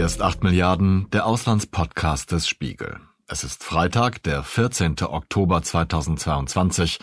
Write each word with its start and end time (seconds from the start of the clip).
Hier 0.00 0.06
ist 0.06 0.22
8 0.22 0.42
Milliarden, 0.42 1.08
der 1.12 1.26
Auslandspodcast 1.26 2.32
des 2.32 2.48
Spiegel. 2.48 3.00
Es 3.28 3.44
ist 3.44 3.62
Freitag, 3.62 4.22
der 4.22 4.42
14. 4.42 4.96
Oktober 5.02 5.62
2022 5.62 7.00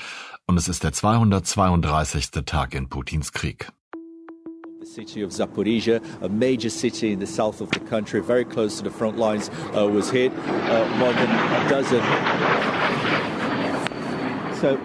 und 0.47 0.58
es 0.58 0.67
ist 0.67 0.83
der 0.83 0.94
232. 0.94 2.31
Tag 2.44 2.74
in 2.74 2.89
Putins 2.89 3.33
Krieg. 3.33 3.71
The 4.79 4.88
city 4.88 5.24
of 5.24 5.31
Zaporizhia, 5.31 6.02
a 6.24 6.28
major 6.28 6.71
city 6.71 7.13
in 7.13 7.20
the 7.20 7.28
south 7.28 7.62
of 7.62 7.70
the 7.71 7.79
country, 7.81 8.20
very 8.20 8.44
close 8.44 8.81
to 8.81 8.83
the 8.83 8.89
front 8.89 9.20
lines, 9.20 9.52
uh, 9.75 9.88
was 9.88 10.10
hit. 10.10 10.31
Uh, 10.31 10.88
more 10.98 11.13
than 11.13 11.29
a 11.29 11.70
dozen. 11.70 12.02
So 14.60 14.75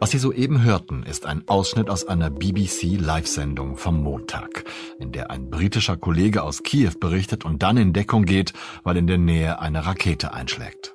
Was 0.00 0.12
Sie 0.12 0.18
soeben 0.18 0.62
hörten, 0.62 1.02
ist 1.02 1.26
ein 1.26 1.42
Ausschnitt 1.48 1.90
aus 1.90 2.06
einer 2.06 2.30
BBC 2.30 2.98
Live-Sendung 3.00 3.76
vom 3.76 4.00
Montag, 4.00 4.64
in 5.00 5.10
der 5.10 5.32
ein 5.32 5.50
britischer 5.50 5.96
Kollege 5.96 6.44
aus 6.44 6.62
Kiew 6.62 6.92
berichtet 7.00 7.44
und 7.44 7.64
dann 7.64 7.76
in 7.76 7.92
Deckung 7.92 8.24
geht, 8.24 8.52
weil 8.84 8.96
in 8.96 9.08
der 9.08 9.18
Nähe 9.18 9.58
eine 9.58 9.86
Rakete 9.86 10.32
einschlägt. 10.32 10.94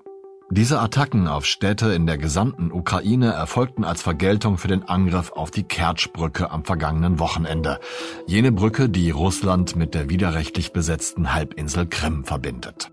Diese 0.49 0.79
Attacken 0.79 1.27
auf 1.27 1.45
Städte 1.45 1.91
in 1.93 2.05
der 2.05 2.17
gesamten 2.17 2.71
Ukraine 2.71 3.33
erfolgten 3.33 3.83
als 3.83 4.01
Vergeltung 4.01 4.57
für 4.57 4.67
den 4.69 4.83
Angriff 4.83 5.31
auf 5.31 5.51
die 5.51 5.63
Kertschbrücke 5.63 6.49
am 6.49 6.63
vergangenen 6.63 7.19
Wochenende. 7.19 7.79
Jene 8.27 8.53
Brücke, 8.53 8.87
die 8.87 9.09
Russland 9.09 9.75
mit 9.75 9.95
der 9.95 10.09
widerrechtlich 10.09 10.71
besetzten 10.71 11.33
Halbinsel 11.33 11.87
Krim 11.87 12.23
verbindet. 12.23 12.92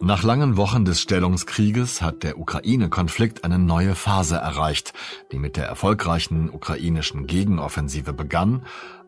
Nach 0.00 0.22
langen 0.22 0.56
Wochen 0.56 0.84
des 0.84 1.00
Stellungskrieges 1.00 2.02
hat 2.02 2.22
der 2.22 2.38
Ukraine-Konflikt 2.38 3.44
eine 3.44 3.58
neue 3.58 3.94
Phase 3.94 4.36
erreicht, 4.36 4.92
die 5.32 5.38
mit 5.38 5.56
der 5.56 5.66
erfolgreichen 5.66 6.50
ukrainischen 6.50 7.26
Gegenoffensive 7.26 8.12
begann 8.12 8.66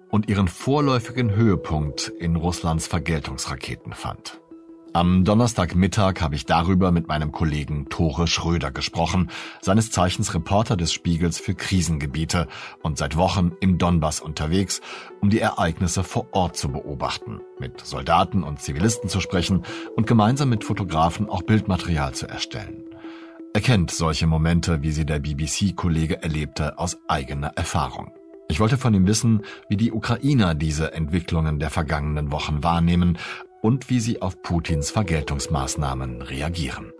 und 0.08 0.28
ihren 0.28 0.48
vorläufigen 0.48 1.34
Höhepunkt 1.34 2.08
in 2.08 2.36
Russlands 2.36 2.86
Vergeltungsraketen 2.86 3.92
fand. 3.92 4.40
Am 4.94 5.24
Donnerstagmittag 5.24 6.22
habe 6.22 6.34
ich 6.34 6.46
darüber 6.46 6.92
mit 6.92 7.08
meinem 7.08 7.30
Kollegen 7.30 7.88
Tore 7.90 8.26
Schröder 8.26 8.70
gesprochen, 8.70 9.30
seines 9.60 9.90
Zeichens 9.90 10.34
Reporter 10.34 10.78
des 10.78 10.94
Spiegels 10.94 11.38
für 11.38 11.54
Krisengebiete 11.54 12.48
und 12.82 12.96
seit 12.96 13.16
Wochen 13.16 13.52
im 13.60 13.76
Donbass 13.76 14.20
unterwegs, 14.20 14.80
um 15.20 15.28
die 15.28 15.40
Ereignisse 15.40 16.04
vor 16.04 16.28
Ort 16.32 16.56
zu 16.56 16.70
beobachten, 16.70 17.40
mit 17.58 17.84
Soldaten 17.84 18.42
und 18.42 18.62
Zivilisten 18.62 19.10
zu 19.10 19.20
sprechen 19.20 19.62
und 19.94 20.06
gemeinsam 20.06 20.48
mit 20.48 20.64
Fotografen 20.64 21.28
auch 21.28 21.42
Bildmaterial 21.42 22.14
zu 22.14 22.26
erstellen. 22.26 22.84
Er 23.52 23.60
kennt 23.60 23.90
solche 23.90 24.26
Momente, 24.26 24.82
wie 24.82 24.92
sie 24.92 25.04
der 25.04 25.18
BBC-Kollege 25.18 26.22
erlebte, 26.22 26.78
aus 26.78 26.98
eigener 27.08 27.48
Erfahrung. 27.56 28.10
Ich 28.50 28.60
wollte 28.60 28.78
von 28.78 28.94
ihm 28.94 29.06
wissen, 29.06 29.42
wie 29.68 29.76
die 29.76 29.92
Ukrainer 29.92 30.54
diese 30.54 30.94
Entwicklungen 30.94 31.58
der 31.58 31.68
vergangenen 31.68 32.32
Wochen 32.32 32.62
wahrnehmen 32.62 33.18
und 33.68 33.90
wie 33.90 34.00
sie 34.00 34.22
auf 34.22 34.40
Putins 34.40 34.90
Vergeltungsmaßnahmen 34.90 36.22
reagieren. 36.22 36.90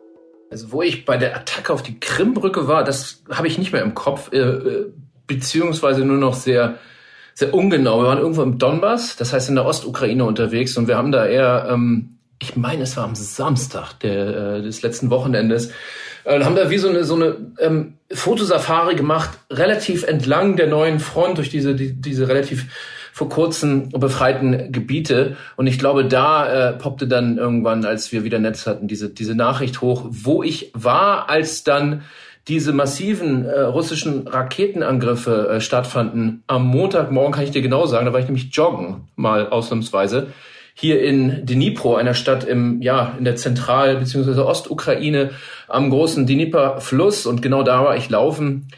Also 0.50 0.70
wo 0.70 0.82
ich 0.82 1.06
bei 1.06 1.16
der 1.16 1.34
Attacke 1.34 1.72
auf 1.72 1.82
die 1.82 1.98
Krimbrücke 1.98 2.68
war, 2.68 2.84
das 2.84 3.22
habe 3.30 3.48
ich 3.48 3.56
nicht 3.56 3.72
mehr 3.72 3.80
im 3.80 3.94
Kopf, 3.94 4.30
äh, 4.34 4.84
beziehungsweise 5.26 6.04
nur 6.04 6.18
noch 6.18 6.34
sehr 6.34 6.78
sehr 7.32 7.54
ungenau. 7.54 8.02
Wir 8.02 8.08
waren 8.08 8.18
irgendwo 8.18 8.42
im 8.42 8.58
Donbass, 8.58 9.16
das 9.16 9.32
heißt 9.32 9.48
in 9.48 9.54
der 9.54 9.64
Ostukraine 9.64 10.24
unterwegs 10.24 10.76
und 10.76 10.88
wir 10.88 10.96
haben 10.96 11.12
da 11.12 11.24
eher, 11.24 11.68
ähm, 11.70 12.18
ich 12.38 12.54
meine, 12.56 12.82
es 12.82 12.96
war 12.96 13.04
am 13.04 13.14
Samstag 13.14 13.94
der, 14.00 14.56
äh, 14.56 14.62
des 14.62 14.82
letzten 14.82 15.08
Wochenendes, 15.08 15.70
äh, 16.24 16.42
haben 16.42 16.56
da 16.56 16.68
wie 16.68 16.78
so 16.78 16.88
eine 16.88 17.04
so 17.04 17.14
eine 17.14 17.36
ähm, 17.60 17.94
Fotosafari 18.12 18.94
gemacht, 18.94 19.38
relativ 19.50 20.02
entlang 20.02 20.56
der 20.56 20.66
neuen 20.66 21.00
Front 21.00 21.38
durch 21.38 21.48
diese 21.48 21.74
die, 21.74 21.92
diese 21.92 22.28
relativ 22.28 22.66
vor 23.18 23.28
kurzem 23.28 23.88
befreiten 23.88 24.70
Gebiete. 24.70 25.36
Und 25.56 25.66
ich 25.66 25.80
glaube, 25.80 26.04
da 26.04 26.46
äh, 26.46 26.72
poppte 26.74 27.08
dann 27.08 27.36
irgendwann, 27.36 27.84
als 27.84 28.12
wir 28.12 28.22
wieder 28.22 28.38
Netz 28.38 28.64
hatten, 28.64 28.86
diese, 28.86 29.10
diese 29.10 29.34
Nachricht 29.34 29.80
hoch, 29.80 30.06
wo 30.08 30.44
ich 30.44 30.70
war, 30.72 31.28
als 31.28 31.64
dann 31.64 32.02
diese 32.46 32.72
massiven 32.72 33.44
äh, 33.44 33.62
russischen 33.62 34.28
Raketenangriffe 34.28 35.48
äh, 35.48 35.60
stattfanden. 35.60 36.44
Am 36.46 36.68
Montagmorgen 36.68 37.32
kann 37.32 37.42
ich 37.42 37.50
dir 37.50 37.60
genau 37.60 37.86
sagen, 37.86 38.06
da 38.06 38.12
war 38.12 38.20
ich 38.20 38.26
nämlich 38.26 38.50
joggen, 38.52 39.08
mal 39.16 39.48
ausnahmsweise, 39.48 40.28
hier 40.74 41.02
in 41.02 41.44
Dnipro, 41.44 41.96
einer 41.96 42.14
Stadt 42.14 42.44
im, 42.44 42.80
ja, 42.82 43.16
in 43.18 43.24
der 43.24 43.34
Zentral- 43.34 43.96
bzw. 43.96 44.42
Ostukraine 44.42 45.30
am 45.66 45.90
großen 45.90 46.24
Dnieper-Fluss. 46.24 47.26
Und 47.26 47.42
genau 47.42 47.64
da 47.64 47.82
war 47.82 47.96
ich 47.96 48.08
laufen. 48.10 48.68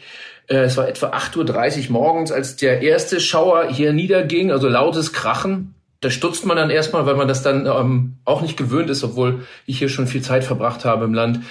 Äh, 0.51 0.63
es 0.65 0.77
war 0.77 0.87
etwa 0.87 1.07
8.30 1.07 1.85
Uhr 1.85 1.91
morgens, 1.93 2.31
als 2.31 2.57
der 2.57 2.81
erste 2.81 3.19
Schauer 3.19 3.69
hier 3.69 3.93
niederging, 3.93 4.51
also 4.51 4.67
lautes 4.67 5.13
Krachen. 5.13 5.73
Da 6.01 6.09
stutzt 6.09 6.45
man 6.45 6.57
dann 6.57 6.69
erstmal, 6.69 7.05
weil 7.05 7.15
man 7.15 7.27
das 7.27 7.43
dann 7.43 7.65
ähm, 7.67 8.17
auch 8.25 8.41
nicht 8.41 8.57
gewöhnt 8.57 8.89
ist, 8.89 9.03
obwohl 9.03 9.45
ich 9.65 9.79
hier 9.79 9.89
schon 9.89 10.07
viel 10.07 10.21
Zeit 10.21 10.43
verbracht 10.43 10.83
habe 10.83 11.05
im 11.05 11.13
Land. 11.13 11.41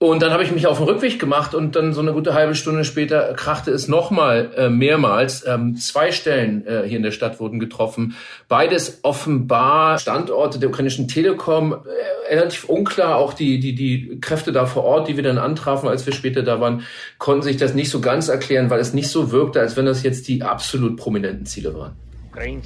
Und 0.00 0.22
dann 0.22 0.30
habe 0.30 0.44
ich 0.44 0.52
mich 0.52 0.68
auf 0.68 0.78
den 0.78 0.86
Rückweg 0.86 1.18
gemacht 1.18 1.56
und 1.56 1.74
dann 1.74 1.92
so 1.92 2.00
eine 2.00 2.12
gute 2.12 2.32
halbe 2.32 2.54
Stunde 2.54 2.84
später 2.84 3.34
krachte 3.34 3.72
es 3.72 3.88
nochmal 3.88 4.52
äh, 4.56 4.68
mehrmals. 4.68 5.44
Ähm, 5.44 5.74
zwei 5.74 6.12
Stellen 6.12 6.64
äh, 6.68 6.84
hier 6.86 6.98
in 6.98 7.02
der 7.02 7.10
Stadt 7.10 7.40
wurden 7.40 7.58
getroffen. 7.58 8.14
Beides 8.46 9.00
offenbar 9.02 9.98
Standorte 9.98 10.60
der 10.60 10.68
ukrainischen 10.68 11.08
Telekom. 11.08 11.72
Äh, 11.72 12.32
relativ 12.32 12.64
unklar, 12.64 13.16
auch 13.16 13.34
die, 13.34 13.58
die, 13.58 13.74
die 13.74 14.20
Kräfte 14.20 14.52
da 14.52 14.66
vor 14.66 14.84
Ort, 14.84 15.08
die 15.08 15.16
wir 15.16 15.24
dann 15.24 15.38
antrafen, 15.38 15.88
als 15.88 16.06
wir 16.06 16.12
später 16.12 16.44
da 16.44 16.60
waren, 16.60 16.84
konnten 17.18 17.42
sich 17.42 17.56
das 17.56 17.74
nicht 17.74 17.90
so 17.90 18.00
ganz 18.00 18.28
erklären, 18.28 18.70
weil 18.70 18.78
es 18.78 18.94
nicht 18.94 19.08
so 19.08 19.32
wirkte, 19.32 19.58
als 19.58 19.76
wenn 19.76 19.86
das 19.86 20.04
jetzt 20.04 20.28
die 20.28 20.44
absolut 20.44 20.96
prominenten 20.96 21.44
Ziele 21.44 21.74
waren. 21.74 21.96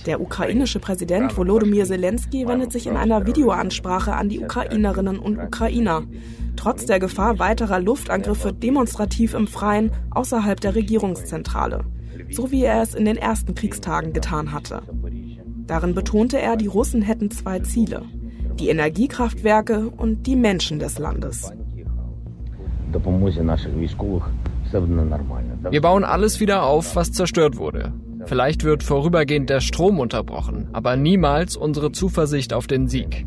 Der 0.07 0.21
ukrainische 0.21 0.79
Präsident 0.81 1.37
Volodymyr 1.37 1.85
Zelensky 1.85 2.47
wendet 2.47 2.73
sich 2.73 2.87
in 2.87 2.97
einer 2.97 3.27
Videoansprache 3.27 4.13
an 4.15 4.29
die 4.29 4.41
Ukrainerinnen 4.41 5.19
und 5.19 5.39
Ukrainer. 5.39 6.03
Trotz 6.57 6.87
der 6.87 7.01
Gefahr 7.01 7.39
weiterer 7.39 7.81
Luftangriffe 7.81 8.53
demonstrativ 8.53 9.35
im 9.35 9.47
Freien 9.47 9.91
außerhalb 10.11 10.61
der 10.61 10.75
Regierungszentrale. 10.75 11.85
So 12.31 12.51
wie 12.51 12.65
er 12.65 12.83
es 12.83 12.95
in 12.95 13.05
den 13.05 13.17
ersten 13.17 13.55
Kriegstagen 13.55 14.13
getan 14.13 14.53
hatte. 14.53 14.83
Darin 15.67 15.95
betonte 15.95 16.39
er, 16.41 16.57
die 16.57 16.67
Russen 16.67 17.03
hätten 17.03 17.31
zwei 17.31 17.61
Ziele. 17.61 18.03
Die 18.59 18.69
Energiekraftwerke 18.69 19.89
und 19.89 20.27
die 20.27 20.37
Menschen 20.37 20.79
des 20.79 20.99
Landes. 20.99 21.53
Wir 25.71 25.81
bauen 25.81 26.05
alles 26.05 26.41
wieder 26.41 26.63
auf, 26.65 26.97
was 26.97 27.13
zerstört 27.13 27.57
wurde. 27.57 27.93
Vielleicht 28.27 28.65
wird 28.65 28.83
vorübergehend 28.83 29.51
der 29.51 29.61
Strom 29.61 29.99
unterbrochen, 30.01 30.69
aber 30.73 30.97
niemals 30.97 31.57
unsere 31.57 31.93
Zuversicht 31.93 32.53
auf 32.53 32.67
den 32.67 32.89
Sieg 32.89 33.25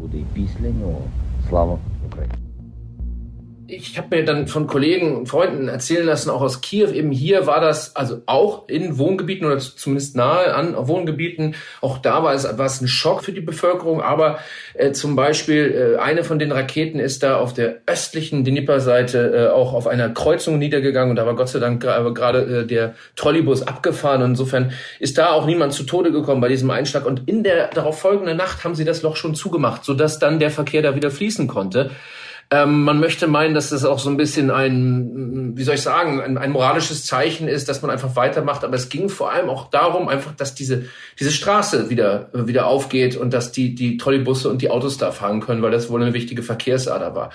ich 3.76 3.98
habe 3.98 4.16
mir 4.16 4.26
dann 4.26 4.48
von 4.48 4.68
Kollegen 4.68 5.16
und 5.16 5.28
Freunden 5.28 5.68
erzählen 5.68 6.06
lassen, 6.06 6.30
auch 6.30 6.42
aus 6.42 6.62
Kiew, 6.62 6.90
eben 6.92 7.12
hier 7.12 7.48
war 7.48 7.62
das, 7.62 7.96
also 7.96 8.22
auch 8.26 8.68
in 8.68 8.98
Wohngebieten 8.98 9.46
oder 9.46 9.60
zumindest 9.60 10.16
nahe 10.16 10.54
an 10.54 10.76
Wohngebieten, 10.76 11.56
auch 11.82 11.98
da 11.98 12.24
war 12.24 12.34
es, 12.34 12.46
war 12.58 12.66
es 12.66 12.82
ein 12.82 12.88
Schock 12.88 13.24
für 13.24 13.32
die 13.32 13.42
Bevölkerung, 13.42 14.02
aber 14.02 14.40
äh, 14.74 14.92
zum 14.92 15.16
Beispiel 15.16 15.96
äh, 15.96 16.00
eine 16.00 16.24
von 16.24 16.40
den 16.40 16.52
Raketen 16.52 17.00
ist 17.00 17.24
da 17.24 17.38
auf 17.38 17.54
der 17.54 17.78
östlichen 17.86 18.44
Dnieper-Seite 18.44 19.48
äh, 19.50 19.54
auch 19.54 19.74
auf 19.74 19.88
einer 19.88 20.10
Kreuzung 20.10 20.58
niedergegangen 20.58 21.12
und 21.12 21.16
da 21.18 21.26
war 21.26 21.36
Gott 21.36 21.50
sei 21.50 21.60
Dank 21.60 21.82
gerade 21.82 22.62
äh, 22.62 22.66
der 22.66 22.96
Trolleybus 23.16 23.64
abgefahren. 23.64 24.22
Und 24.22 24.32
insofern 24.32 24.72
ist 25.00 25.18
da 25.18 25.32
auch 25.32 25.46
niemand 25.46 25.74
zu 25.74 25.84
Tode 25.84 26.12
gekommen 26.12 26.42
bei 26.42 26.50
diesem 26.50 26.70
Einschlag. 26.72 27.06
Und 27.06 27.28
in 27.28 27.44
der 27.44 27.68
darauf 27.70 28.00
folgenden 28.00 28.38
Nacht 28.38 28.64
haben 28.64 28.76
sie 28.76 28.86
das 28.86 29.02
Loch 29.02 29.16
schon 29.16 29.36
zugemacht, 29.36 29.86
sodass 29.86 30.20
dann 30.20 30.40
der 30.40 30.52
Verkehr 30.52 30.82
da 30.82 30.96
wieder 30.96 31.12
fließen 31.12 31.48
konnte. 31.48 31.92
Ähm, 32.52 32.84
man 32.84 33.00
möchte 33.00 33.26
meinen, 33.26 33.56
dass 33.56 33.72
das 33.72 33.86
auch 33.86 33.98
so 33.98 34.08
ein 34.08 34.18
bisschen 34.18 34.52
ein, 34.52 35.54
wie 35.56 35.64
soll 35.64 35.76
ich 35.76 35.82
sagen, 35.82 36.22
ein, 36.22 36.38
ein, 36.38 36.52
moralisches 36.52 37.04
Zeichen 37.04 37.48
ist, 37.48 37.68
dass 37.68 37.82
man 37.82 37.90
einfach 37.90 38.16
weitermacht. 38.16 38.64
Aber 38.64 38.76
es 38.76 38.90
ging 38.90 39.10
vor 39.10 39.32
allem 39.32 39.50
auch 39.50 39.72
darum, 39.72 40.08
einfach, 40.10 40.36
dass 40.36 40.54
diese, 40.54 40.86
diese 41.20 41.32
Straße 41.32 41.90
wieder, 41.90 42.30
wieder 42.34 42.68
aufgeht 42.68 43.18
und 43.18 43.34
dass 43.34 43.52
die, 43.52 43.74
die 43.74 43.98
Trolleybusse 43.98 44.48
und 44.50 44.62
die 44.62 44.70
Autos 44.70 45.00
da 45.00 45.12
fahren 45.12 45.42
können, 45.42 45.64
weil 45.64 45.72
das 45.72 45.90
wohl 45.90 46.02
eine 46.04 46.14
wichtige 46.14 46.44
Verkehrsader 46.44 47.16
war. 47.16 47.32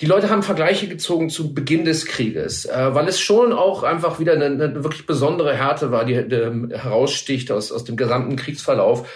Die 0.00 0.06
Leute 0.06 0.30
haben 0.30 0.44
Vergleiche 0.44 0.86
gezogen 0.86 1.28
zu 1.28 1.54
Beginn 1.54 1.84
des 1.84 2.06
Krieges, 2.06 2.64
äh, 2.64 2.94
weil 2.94 3.08
es 3.08 3.18
schon 3.18 3.52
auch 3.52 3.82
einfach 3.82 4.20
wieder 4.20 4.34
eine, 4.34 4.46
eine 4.46 4.84
wirklich 4.84 5.06
besondere 5.06 5.54
Härte 5.56 5.90
war, 5.90 6.04
die, 6.04 6.28
die 6.28 6.76
heraussticht 6.76 7.50
aus, 7.50 7.72
aus 7.72 7.82
dem 7.82 7.96
gesamten 7.96 8.36
Kriegsverlauf. 8.36 9.08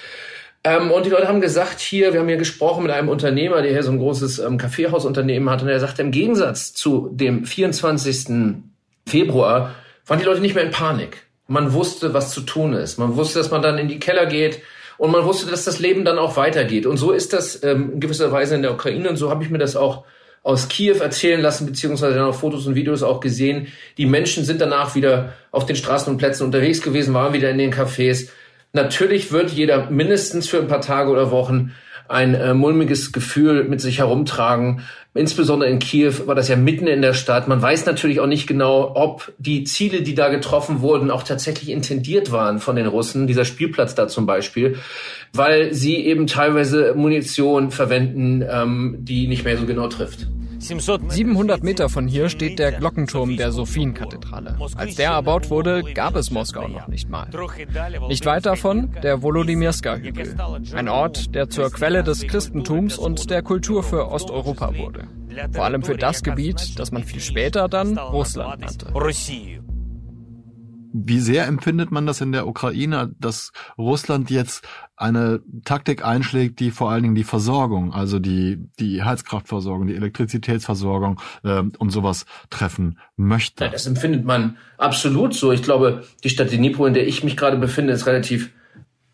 Ähm, 0.67 0.91
und 0.91 1.07
die 1.07 1.11
Leute 1.11 1.29
haben 1.29 1.41
gesagt, 1.41 1.79
hier, 1.79 2.13
wir 2.13 2.19
haben 2.19 2.27
hier 2.27 2.39
gesprochen 2.39 2.83
mit 2.83 2.91
einem 2.91 3.09
Unternehmer, 3.09 3.63
der 3.63 3.71
hier 3.71 3.85
so 3.85 3.93
ein 3.93 3.99
großes 3.99 4.41
ähm, 4.41 4.59
Kaffeehausunternehmen 4.59 5.49
hat, 5.49 5.63
und 5.63 5.69
er 5.69 5.79
sagte, 5.79 6.03
im 6.03 6.11
Gegensatz 6.11 6.75
zu 6.75 7.09
dem 7.13 7.45
24. 7.45 8.57
Februar 9.07 9.77
waren 10.07 10.19
die 10.19 10.25
Leute 10.25 10.41
nicht 10.41 10.57
mehr 10.57 10.65
in 10.65 10.73
Panik. 10.73 11.23
Man 11.47 11.73
wusste, 11.73 12.15
was 12.15 12.33
zu 12.33 12.41
tun 12.41 12.73
ist. 12.73 12.99
Man 12.99 13.15
wusste, 13.15 13.39
dass 13.39 13.53
man 13.53 13.63
dann 13.63 13.79
in 13.79 13.87
die 13.87 14.01
Keller 14.01 14.27
geht 14.27 14.61
und 14.99 15.13
man 15.13 15.25
wusste, 15.25 15.49
dass 15.49 15.65
das 15.65 15.79
Leben 15.79 16.05
dann 16.05 16.19
auch 16.19 16.37
weitergeht. 16.37 16.85
Und 16.85 16.97
so 16.97 17.13
ist 17.13 17.33
das 17.33 17.63
ähm, 17.63 17.93
in 17.93 18.01
gewisser 18.01 18.33
Weise 18.33 18.57
in 18.57 18.63
der 18.63 18.73
Ukraine 18.73 19.09
und 19.09 19.17
so 19.17 19.31
habe 19.31 19.45
ich 19.45 19.51
mir 19.51 19.59
das 19.59 19.77
auch 19.77 20.03
aus 20.43 20.69
Kiew 20.69 20.97
erzählen 20.97 21.41
lassen, 21.41 21.67
beziehungsweise 21.67 22.17
dann 22.17 22.25
auf 22.25 22.41
Fotos 22.41 22.67
und 22.67 22.75
Videos 22.75 23.05
auch 23.05 23.21
gesehen. 23.21 23.69
Die 23.99 24.07
Menschen 24.07 24.45
sind 24.45 24.61
danach 24.61 24.97
wieder 24.97 25.35
auf 25.53 25.65
den 25.65 25.77
Straßen 25.77 26.13
und 26.13 26.19
Plätzen 26.19 26.43
unterwegs 26.43 26.83
gewesen, 26.83 27.15
waren 27.15 27.33
wieder 27.33 27.51
in 27.51 27.59
den 27.59 27.73
Cafés 27.73 28.31
Natürlich 28.77 29.33
wird 29.33 29.53
jeder 29.53 29.91
mindestens 29.91 30.49
für 30.49 30.59
ein 30.59 30.69
paar 30.69 30.83
Tage 30.83 31.11
oder 31.11 31.31
Wochen 31.31 31.73
ein 32.09 32.35
äh, 32.35 32.53
mulmiges 32.53 33.11
Gefühl 33.11 33.65
mit 33.65 33.81
sich 33.81 33.99
herumtragen. 33.99 34.83
Insbesondere 35.15 35.71
in 35.71 35.79
Kiew 35.79 36.13
war 36.27 36.35
das 36.35 36.49
ja 36.49 36.57
mitten 36.57 36.87
in 36.87 37.01
der 37.01 37.15
Stadt. 37.15 37.49
Man 37.49 37.63
weiß 37.63 37.87
natürlich 37.87 38.21
auch 38.21 38.27
nicht 38.27 38.47
genau, 38.47 38.93
ob 38.95 39.33
die 39.39 39.65
Ziele, 39.65 40.03
die 40.03 40.15
da 40.15 40.29
getroffen 40.29 40.83
wurden, 40.83 41.11
auch 41.11 41.23
tatsächlich 41.23 41.71
intendiert 41.71 42.33
waren 42.33 42.59
von 42.61 42.77
den 42.77 42.87
Russen. 42.87 43.27
Dieser 43.27 43.47
Spielplatz 43.47 43.95
da 43.95 44.09
zum 44.09 44.27
Beispiel, 44.27 44.77
weil 45.33 45.73
sie 45.73 46.05
eben 46.05 46.27
teilweise 46.27 46.93
Munition 46.95 47.71
verwenden, 47.71 48.45
ähm, 48.47 48.99
die 49.01 49.27
nicht 49.27 49.45
mehr 49.45 49.57
so 49.57 49.65
genau 49.65 49.89
trifft. 49.89 50.29
700 50.59 51.63
Meter 51.63 51.89
von 51.89 52.07
hier 52.07 52.29
steht 52.29 52.59
der 52.59 52.73
Glockenturm 52.73 53.37
der 53.37 53.53
Sophienkathedrale. 53.53 54.57
Als 54.77 54.97
der 54.97 55.11
erbaut 55.11 55.51
wurde, 55.51 55.83
gab 55.95 56.17
es 56.17 56.31
Moskau 56.31 56.69
noch 56.69 56.89
nicht 56.89 57.09
mal. 57.09 57.29
Nicht 58.09 58.27
weit 58.27 58.47
davon 58.47 58.91
der 59.03 59.23
Volodymyrska-Hügel, 59.23 60.37
ein 60.75 60.89
Ort, 60.89 61.35
der 61.35 61.49
zur 61.49 61.71
Quelle 61.71 62.03
des 62.03 62.27
Christentums 62.27 62.99
und 62.99 63.31
der 63.31 63.43
Kultur 63.43 63.83
für 63.83 64.11
Osteuropa 64.11 64.77
wurde. 64.77 65.09
Vor 65.53 65.65
allem 65.65 65.83
für 65.83 65.97
das 65.97 66.23
Gebiet, 66.23 66.79
das 66.79 66.93
man 66.93 67.05
viel 67.05 67.21
später 67.21 67.69
dann 67.69 67.99
Russland 67.99 68.61
nannte. 68.61 69.66
Wie 70.93 71.21
sehr 71.21 71.47
empfindet 71.47 71.91
man 71.91 72.07
das 72.07 72.21
in 72.21 72.33
der 72.33 72.47
Ukraine, 72.47 73.15
dass 73.19 73.53
Russland 73.79 74.31
jetzt 74.31 74.67
eine 74.97 75.41
Taktik 75.65 76.05
einschlägt, 76.05 76.59
die 76.61 76.71
vor 76.71 76.91
allen 76.91 77.03
Dingen 77.03 77.15
die 77.15 77.25
Versorgung, 77.25 77.93
also 77.93 78.19
die, 78.19 78.59
die 78.79 79.03
Heizkraftversorgung, 79.03 79.87
die 79.87 79.95
Elektrizitätsversorgung 79.95 81.21
äh, 81.45 81.63
und 81.79 81.91
sowas 81.91 82.25
treffen 82.51 82.99
möchte? 83.17 83.65
Ja, 83.65 83.71
das 83.71 83.87
empfindet 83.87 84.25
man 84.25 84.57
absolut 84.79 85.35
so. 85.35 85.53
Ich 85.53 85.63
glaube, 85.63 86.05
die 86.25 86.31
Stadt 86.31 86.51
Dnipro, 86.51 86.87
in 86.87 86.95
der 86.95 87.07
ich 87.07 87.23
mich 87.23 87.37
gerade 87.37 87.59
befinde, 87.59 87.93
ist 87.93 88.07
relativ 88.07 88.51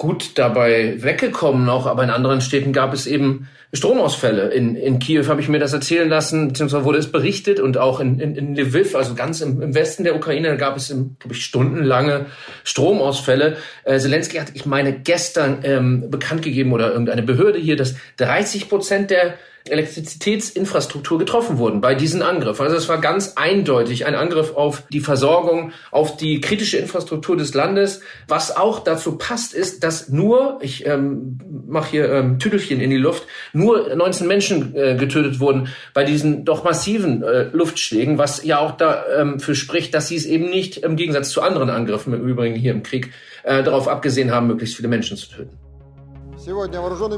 gut 0.02 0.36
dabei 0.36 1.00
weggekommen 1.00 1.64
noch, 1.64 1.86
aber 1.86 2.02
in 2.02 2.10
anderen 2.10 2.40
Städten 2.40 2.72
gab 2.72 2.92
es 2.92 3.06
eben 3.06 3.48
Stromausfälle. 3.72 4.48
In, 4.48 4.74
in 4.74 4.98
Kiew 4.98 5.28
habe 5.28 5.40
ich 5.40 5.48
mir 5.48 5.60
das 5.60 5.72
erzählen 5.72 6.08
lassen, 6.08 6.48
beziehungsweise 6.48 6.84
wurde 6.84 6.98
es 6.98 7.12
berichtet 7.12 7.60
und 7.60 7.78
auch 7.78 8.00
in, 8.00 8.18
in, 8.18 8.34
in 8.34 8.56
Lviv, 8.56 8.96
also 8.96 9.14
ganz 9.14 9.40
im, 9.40 9.62
im 9.62 9.76
Westen 9.76 10.02
der 10.02 10.16
Ukraine, 10.16 10.56
gab 10.56 10.76
es, 10.76 10.88
glaube 10.88 11.34
ich, 11.36 11.44
stundenlange 11.44 12.26
Stromausfälle. 12.64 13.58
Äh, 13.84 14.00
Zelensky 14.00 14.38
hat, 14.38 14.48
ich 14.54 14.66
meine, 14.66 14.92
gestern 14.92 15.60
ähm, 15.62 16.10
bekannt 16.10 16.42
gegeben 16.42 16.72
oder 16.72 16.90
irgendeine 16.90 17.22
Behörde 17.22 17.60
hier, 17.60 17.76
dass 17.76 17.94
30 18.16 18.68
Prozent 18.68 19.12
der 19.12 19.34
Elektrizitätsinfrastruktur 19.68 21.18
getroffen 21.18 21.58
wurden 21.58 21.80
bei 21.80 21.94
diesen 21.94 22.22
Angriffen. 22.22 22.62
Also 22.62 22.76
es 22.76 22.88
war 22.88 23.00
ganz 23.00 23.34
eindeutig 23.36 24.06
ein 24.06 24.14
Angriff 24.14 24.54
auf 24.54 24.84
die 24.88 25.00
Versorgung, 25.00 25.72
auf 25.90 26.16
die 26.16 26.40
kritische 26.40 26.78
Infrastruktur 26.78 27.36
des 27.36 27.54
Landes. 27.54 28.00
Was 28.28 28.56
auch 28.56 28.80
dazu 28.80 29.18
passt, 29.18 29.54
ist, 29.54 29.84
dass 29.84 30.08
nur, 30.08 30.58
ich 30.62 30.86
ähm, 30.86 31.38
mache 31.68 31.90
hier 31.90 32.12
ähm, 32.12 32.38
Tüdelchen 32.38 32.80
in 32.80 32.90
die 32.90 32.96
Luft, 32.96 33.26
nur 33.52 33.94
19 33.94 34.26
Menschen 34.26 34.74
äh, 34.74 34.96
getötet 34.96 35.40
wurden 35.40 35.68
bei 35.94 36.04
diesen 36.04 36.44
doch 36.44 36.64
massiven 36.64 37.22
äh, 37.22 37.44
Luftschlägen, 37.52 38.18
was 38.18 38.44
ja 38.44 38.58
auch 38.58 38.72
dafür 38.72 39.20
ähm, 39.20 39.54
spricht, 39.54 39.94
dass 39.94 40.08
sie 40.08 40.16
es 40.16 40.26
eben 40.26 40.50
nicht 40.50 40.78
im 40.78 40.96
Gegensatz 40.96 41.30
zu 41.30 41.42
anderen 41.42 41.70
Angriffen 41.70 42.12
im 42.14 42.26
Übrigen 42.26 42.56
hier 42.56 42.72
im 42.72 42.82
Krieg 42.82 43.10
äh, 43.44 43.62
darauf 43.62 43.88
abgesehen 43.88 44.30
haben, 44.32 44.48
möglichst 44.48 44.76
viele 44.76 44.88
Menschen 44.88 45.16
zu 45.16 45.28
töten. 45.30 45.61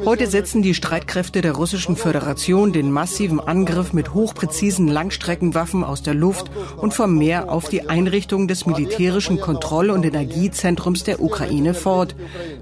Heute 0.04 0.26
setzen 0.26 0.62
die 0.62 0.74
Streitkräfte 0.74 1.40
der 1.40 1.52
Russischen 1.52 1.96
Föderation 1.96 2.72
den 2.72 2.90
massiven 2.90 3.40
Angriff 3.40 3.92
mit 3.92 4.12
hochpräzisen 4.12 4.88
Langstreckenwaffen 4.88 5.82
aus 5.82 6.02
der 6.02 6.14
Luft 6.14 6.50
und 6.76 6.92
vom 6.92 7.16
Meer 7.16 7.50
auf 7.50 7.68
die 7.68 7.88
Einrichtung 7.88 8.48
des 8.48 8.66
militärischen 8.66 9.40
Kontroll- 9.40 9.90
und 9.90 10.04
Energiezentrums 10.04 11.04
der 11.04 11.22
Ukraine 11.22 11.72
fort. 11.72 12.14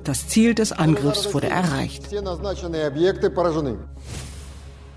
Das 0.05 0.29
Ziel 0.29 0.55
des 0.55 0.73
Angriffs 0.73 1.35
wurde 1.35 1.49
erreicht. 1.49 2.09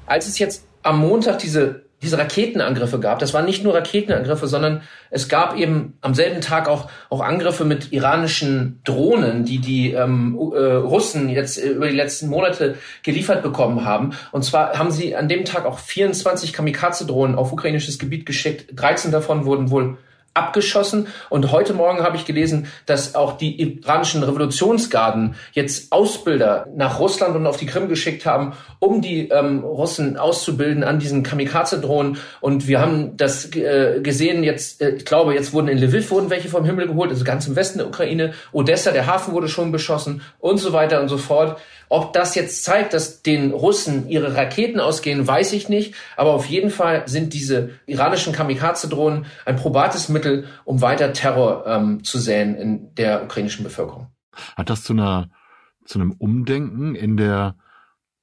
Als 0.06 0.28
es 0.28 0.40
jetzt 0.40 0.64
am 0.84 1.00
Montag 1.00 1.40
diese 1.40 1.85
diese 2.02 2.18
Raketenangriffe 2.18 3.00
gab. 3.00 3.20
Das 3.20 3.34
waren 3.34 3.46
nicht 3.46 3.64
nur 3.64 3.74
Raketenangriffe, 3.74 4.48
sondern 4.48 4.82
es 5.10 5.30
gab 5.30 5.58
eben 5.58 5.98
am 6.02 6.14
selben 6.14 6.42
Tag 6.42 6.68
auch, 6.68 6.90
auch 7.10 7.22
Angriffe 7.22 7.66
mit 7.66 7.94
iranischen 7.94 8.82
Drohnen, 8.84 9.46
die 9.46 9.60
die 9.60 9.92
ähm, 9.92 10.38
äh, 10.54 10.74
Russen 10.74 11.30
jetzt 11.30 11.58
über 11.58 11.88
die 11.88 11.96
letzten 11.96 12.28
Monate 12.28 12.76
geliefert 13.02 13.44
bekommen 13.44 13.86
haben. 13.86 14.12
Und 14.32 14.44
zwar 14.44 14.78
haben 14.78 14.92
sie 14.92 15.16
an 15.16 15.30
dem 15.30 15.46
Tag 15.46 15.66
auch 15.66 15.80
24 15.80 16.54
Kamikaze-Drohnen 16.54 17.36
auf 17.36 17.52
ukrainisches 17.52 17.98
Gebiet 17.98 18.26
geschickt. 18.26 18.72
13 18.76 19.12
davon 19.12 19.46
wurden 19.46 19.72
wohl 19.72 19.98
abgeschossen. 20.36 21.08
Und 21.30 21.52
heute 21.52 21.74
Morgen 21.74 22.04
habe 22.04 22.18
ich 22.18 22.26
gelesen, 22.26 22.68
dass 22.86 23.16
auch 23.16 23.38
die 23.38 23.60
iranischen 23.60 24.22
Revolutionsgarden 24.22 25.36
jetzt 25.54 25.92
Ausbilder 25.92 26.68
nach 26.76 27.00
Russland 27.00 27.36
und 27.36 27.48
auf 27.48 27.58
die 27.58 27.66
Krim 27.66 27.88
geschickt 27.88 28.26
haben, 28.26 28.54
um 28.80 29.02
die 29.02 29.30
ähm, 29.30 29.62
Russen 29.62 30.18
auszubilden 30.18 30.84
an 30.84 31.00
diesen 31.00 31.24
Kamikaze-Drohnen. 31.24 32.18
Und 32.42 32.68
wir 32.68 32.82
haben 32.82 33.18
das 33.18 33.56
äh, 33.56 34.02
gesehen 34.04 34.44
jetzt, 34.44 34.82
äh, 34.82 34.96
ich 34.96 35.06
glaube, 35.06 35.34
jetzt 35.34 35.54
wurden 35.54 35.70
in 35.70 35.78
Lviv 35.78 36.12
wurden 36.12 36.30
welche 36.30 36.50
vom 36.50 36.66
Himmel 36.66 36.88
geholt, 36.88 37.10
also 37.10 37.24
ganz 37.24 37.48
im 37.48 37.56
Westen 37.56 37.80
der 37.80 37.88
Ukraine. 37.88 38.34
Odessa, 38.52 38.92
der 38.92 39.08
Hafen 39.08 39.34
wurde 39.34 39.48
schon 39.48 39.72
beschossen 39.72 40.22
und 40.40 40.58
so 40.58 40.74
weiter 40.74 41.02
und 41.02 41.08
so 41.08 41.18
fort. 41.18 41.58
Ob 41.90 42.14
das 42.14 42.36
jetzt 42.36 42.64
zeigt, 42.64 42.94
dass 42.94 43.22
den 43.22 43.52
Russen 43.52 44.10
ihre 44.10 44.36
Raketen 44.36 44.80
ausgehen, 44.80 45.28
weiß 45.28 45.54
ich 45.54 45.70
nicht. 45.70 45.96
Aber 46.18 46.34
auf 46.34 46.46
jeden 46.46 46.70
Fall 46.70 47.08
sind 47.08 47.34
diese 47.34 47.72
iranischen 47.86 48.34
Kamikaze-Drohnen 48.34 49.26
ein 49.46 49.56
probates 49.56 50.10
Mittel, 50.10 50.46
um 50.64 50.82
weiter 50.82 51.14
Terror 51.14 51.66
ähm, 51.68 52.04
zu 52.04 52.20
säen 52.20 52.56
in 52.56 52.96
der 52.96 53.24
ukrainischen 53.24 53.64
Bevölkerung. 53.64 54.08
Hat 54.56 54.70
das 54.70 54.84
zu 54.84 54.94
einer 54.94 55.30
zu 55.86 56.00
einem 56.00 56.12
Umdenken 56.14 56.96
in 56.96 57.16
der 57.16 57.56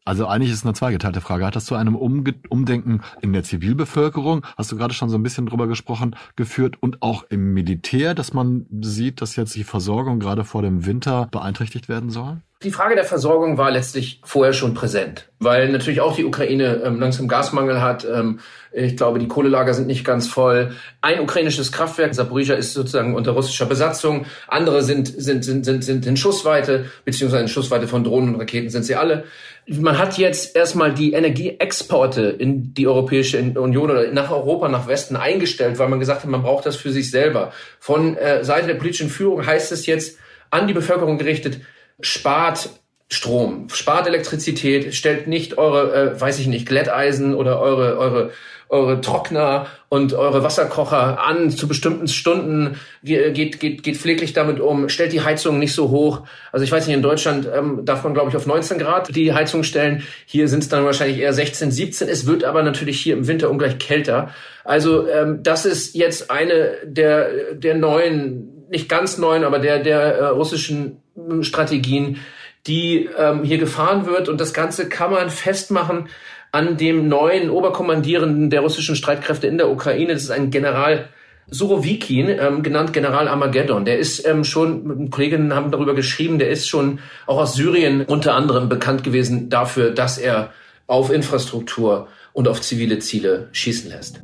also 0.04 0.26
eigentlich 0.26 0.50
ist 0.50 0.58
es 0.58 0.64
eine 0.64 0.74
zweigeteilte 0.74 1.20
Frage. 1.20 1.46
Hat 1.46 1.56
das 1.56 1.64
zu 1.64 1.74
einem 1.74 1.96
Umge 1.96 2.34
Umdenken 2.48 3.02
in 3.20 3.32
der 3.32 3.44
Zivilbevölkerung, 3.44 4.44
hast 4.56 4.72
du 4.72 4.76
gerade 4.76 4.94
schon 4.94 5.08
so 5.08 5.16
ein 5.16 5.22
bisschen 5.22 5.46
drüber 5.46 5.66
gesprochen, 5.66 6.16
geführt 6.36 6.76
und 6.80 7.02
auch 7.02 7.24
im 7.28 7.54
Militär, 7.54 8.14
dass 8.14 8.32
man 8.32 8.66
sieht, 8.80 9.20
dass 9.20 9.36
jetzt 9.36 9.54
die 9.54 9.64
Versorgung 9.64 10.18
gerade 10.18 10.44
vor 10.44 10.62
dem 10.62 10.86
Winter 10.86 11.28
beeinträchtigt 11.30 11.88
werden 11.88 12.10
soll? 12.10 12.38
Die 12.62 12.70
Frage 12.70 12.94
der 12.94 13.04
Versorgung 13.04 13.58
war 13.58 13.72
letztlich 13.72 14.20
vorher 14.22 14.52
schon 14.52 14.72
präsent, 14.72 15.28
weil 15.40 15.68
natürlich 15.70 16.00
auch 16.00 16.14
die 16.14 16.24
Ukraine 16.24 16.80
ähm, 16.84 17.00
langsam 17.00 17.26
Gasmangel 17.26 17.82
hat. 17.82 18.04
Ähm, 18.04 18.38
ich 18.72 18.96
glaube, 18.96 19.18
die 19.18 19.26
Kohlelager 19.26 19.74
sind 19.74 19.88
nicht 19.88 20.04
ganz 20.04 20.28
voll. 20.28 20.72
Ein 21.00 21.20
ukrainisches 21.20 21.72
Kraftwerk, 21.72 22.14
Zaporizhia, 22.14 22.54
ist 22.54 22.72
sozusagen 22.72 23.16
unter 23.16 23.32
russischer 23.32 23.66
Besatzung. 23.66 24.26
Andere 24.46 24.82
sind, 24.82 25.08
sind, 25.08 25.44
sind, 25.44 25.64
sind, 25.64 25.82
sind 25.82 26.06
in 26.06 26.16
Schussweite, 26.16 26.86
beziehungsweise 27.04 27.42
in 27.42 27.48
Schussweite 27.48 27.88
von 27.88 28.04
Drohnen 28.04 28.34
und 28.34 28.40
Raketen 28.40 28.70
sind 28.70 28.84
sie 28.84 28.94
alle. 28.94 29.24
Man 29.66 29.96
hat 29.96 30.18
jetzt 30.18 30.56
erstmal 30.56 30.92
die 30.92 31.12
Energieexporte 31.12 32.22
in 32.22 32.74
die 32.74 32.88
Europäische 32.88 33.38
Union 33.38 33.90
oder 33.90 34.10
nach 34.10 34.30
Europa, 34.32 34.68
nach 34.68 34.88
Westen 34.88 35.14
eingestellt, 35.14 35.78
weil 35.78 35.88
man 35.88 36.00
gesagt 36.00 36.22
hat, 36.22 36.30
man 36.30 36.42
braucht 36.42 36.66
das 36.66 36.74
für 36.74 36.90
sich 36.90 37.10
selber. 37.10 37.52
Von 37.78 38.16
äh, 38.16 38.44
Seite 38.44 38.66
der 38.66 38.74
politischen 38.74 39.08
Führung 39.08 39.46
heißt 39.46 39.70
es 39.70 39.86
jetzt 39.86 40.18
an 40.50 40.66
die 40.66 40.74
Bevölkerung 40.74 41.16
gerichtet, 41.16 41.60
spart 42.00 42.70
Strom, 43.08 43.68
spart 43.68 44.06
Elektrizität, 44.06 44.94
stellt 44.94 45.28
nicht 45.28 45.58
eure, 45.58 45.94
äh, 45.94 46.20
weiß 46.20 46.38
ich 46.38 46.46
nicht, 46.46 46.66
Glätteisen 46.66 47.34
oder 47.34 47.60
eure, 47.60 47.98
eure, 47.98 48.30
eure 48.72 49.02
Trockner 49.02 49.66
und 49.90 50.14
eure 50.14 50.42
Wasserkocher 50.42 51.22
an 51.22 51.50
zu 51.50 51.68
bestimmten 51.68 52.08
Stunden, 52.08 52.80
geht, 53.02 53.60
geht, 53.60 53.82
geht 53.82 53.96
pfleglich 53.98 54.32
damit 54.32 54.60
um, 54.60 54.88
stellt 54.88 55.12
die 55.12 55.20
Heizung 55.20 55.58
nicht 55.58 55.74
so 55.74 55.90
hoch. 55.90 56.22
Also 56.52 56.64
ich 56.64 56.72
weiß 56.72 56.86
nicht, 56.86 56.96
in 56.96 57.02
Deutschland 57.02 57.46
ähm, 57.54 57.84
darf 57.84 58.02
man, 58.02 58.14
glaube 58.14 58.30
ich, 58.30 58.36
auf 58.36 58.46
19 58.46 58.78
Grad 58.78 59.14
die 59.14 59.34
Heizung 59.34 59.62
stellen. 59.62 60.02
Hier 60.24 60.48
sind 60.48 60.62
es 60.62 60.70
dann 60.70 60.86
wahrscheinlich 60.86 61.18
eher 61.18 61.34
16, 61.34 61.70
17. 61.70 62.08
Es 62.08 62.24
wird 62.24 62.44
aber 62.44 62.62
natürlich 62.62 62.98
hier 62.98 63.14
im 63.14 63.26
Winter 63.28 63.50
ungleich 63.50 63.78
kälter. 63.78 64.30
Also 64.64 65.06
ähm, 65.06 65.42
das 65.42 65.66
ist 65.66 65.94
jetzt 65.94 66.30
eine 66.30 66.78
der, 66.84 67.54
der 67.54 67.74
neuen, 67.74 68.64
nicht 68.70 68.88
ganz 68.88 69.18
neuen, 69.18 69.44
aber 69.44 69.58
der, 69.58 69.80
der 69.80 70.00
äh, 70.00 70.24
russischen 70.28 71.02
Strategien, 71.42 72.20
die 72.66 73.10
ähm, 73.18 73.44
hier 73.44 73.58
gefahren 73.58 74.06
wird. 74.06 74.30
Und 74.30 74.40
das 74.40 74.54
Ganze 74.54 74.88
kann 74.88 75.10
man 75.10 75.28
festmachen 75.28 76.08
an 76.52 76.76
dem 76.76 77.08
neuen 77.08 77.50
Oberkommandierenden 77.50 78.50
der 78.50 78.60
russischen 78.60 78.94
Streitkräfte 78.94 79.46
in 79.46 79.56
der 79.56 79.70
Ukraine. 79.70 80.12
Das 80.12 80.22
ist 80.22 80.30
ein 80.30 80.50
General 80.50 81.08
Surovikin, 81.50 82.28
ähm, 82.28 82.62
genannt 82.62 82.92
General 82.92 83.26
Armageddon. 83.26 83.84
Der 83.84 83.98
ist 83.98 84.26
ähm, 84.26 84.44
schon, 84.44 85.10
Kolleginnen 85.10 85.54
haben 85.54 85.70
darüber 85.70 85.94
geschrieben, 85.94 86.38
der 86.38 86.50
ist 86.50 86.68
schon 86.68 87.00
auch 87.26 87.38
aus 87.38 87.54
Syrien 87.54 88.04
unter 88.04 88.34
anderem 88.34 88.68
bekannt 88.68 89.02
gewesen 89.02 89.48
dafür, 89.48 89.90
dass 89.90 90.18
er 90.18 90.52
auf 90.86 91.10
Infrastruktur 91.10 92.08
und 92.32 92.48
auf 92.48 92.60
zivile 92.60 92.98
Ziele 92.98 93.48
schießen 93.52 93.90
lässt. 93.90 94.22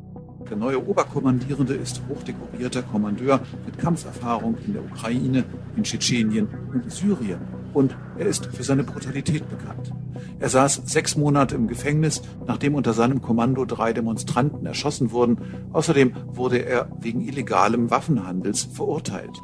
Der 0.49 0.57
neue 0.57 0.83
Oberkommandierende 0.87 1.75
ist 1.75 2.01
hochdekorierter 2.09 2.81
Kommandeur 2.83 3.39
mit 3.65 3.77
Kampferfahrung 3.77 4.57
in 4.65 4.73
der 4.73 4.83
Ukraine, 4.83 5.43
in 5.75 5.83
Tschetschenien 5.83 6.47
und 6.73 6.91
Syrien. 6.91 7.58
Und 7.73 7.95
er 8.17 8.25
ist 8.25 8.47
für 8.47 8.63
seine 8.63 8.83
Brutalität 8.83 9.49
bekannt. 9.49 9.93
Er 10.39 10.49
saß 10.49 10.81
sechs 10.85 11.15
Monate 11.17 11.55
im 11.55 11.67
Gefängnis, 11.67 12.21
nachdem 12.47 12.75
unter 12.75 12.93
seinem 12.93 13.21
Kommando 13.21 13.65
drei 13.65 13.93
Demonstranten 13.93 14.65
erschossen 14.65 15.11
wurden. 15.11 15.37
Außerdem 15.73 16.13
wurde 16.27 16.59
er 16.59 16.89
wegen 16.99 17.21
illegalem 17.21 17.91
Waffenhandels 17.91 18.63
verurteilt. 18.73 19.39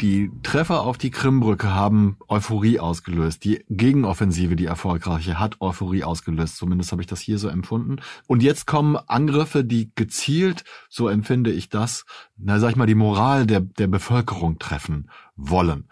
Die 0.00 0.32
Treffer 0.42 0.82
auf 0.82 0.98
die 0.98 1.10
Krimbrücke 1.10 1.72
haben 1.72 2.18
Euphorie 2.28 2.80
ausgelöst. 2.80 3.44
Die 3.44 3.64
Gegenoffensive, 3.70 4.56
die 4.56 4.66
erfolgreiche, 4.66 5.38
hat 5.38 5.60
Euphorie 5.60 6.02
ausgelöst. 6.02 6.56
Zumindest 6.56 6.90
habe 6.90 7.00
ich 7.00 7.06
das 7.06 7.20
hier 7.20 7.38
so 7.38 7.48
empfunden. 7.48 7.96
Und 8.26 8.42
jetzt 8.42 8.66
kommen 8.66 8.96
Angriffe, 8.96 9.64
die 9.64 9.92
gezielt, 9.94 10.64
so 10.90 11.08
empfinde 11.08 11.52
ich 11.52 11.68
das, 11.68 12.06
na 12.36 12.58
sag 12.58 12.70
ich 12.70 12.76
mal, 12.76 12.86
die 12.86 12.96
Moral 12.96 13.46
der, 13.46 13.60
der 13.60 13.86
Bevölkerung 13.86 14.58
treffen 14.58 15.10
wollen. 15.36 15.88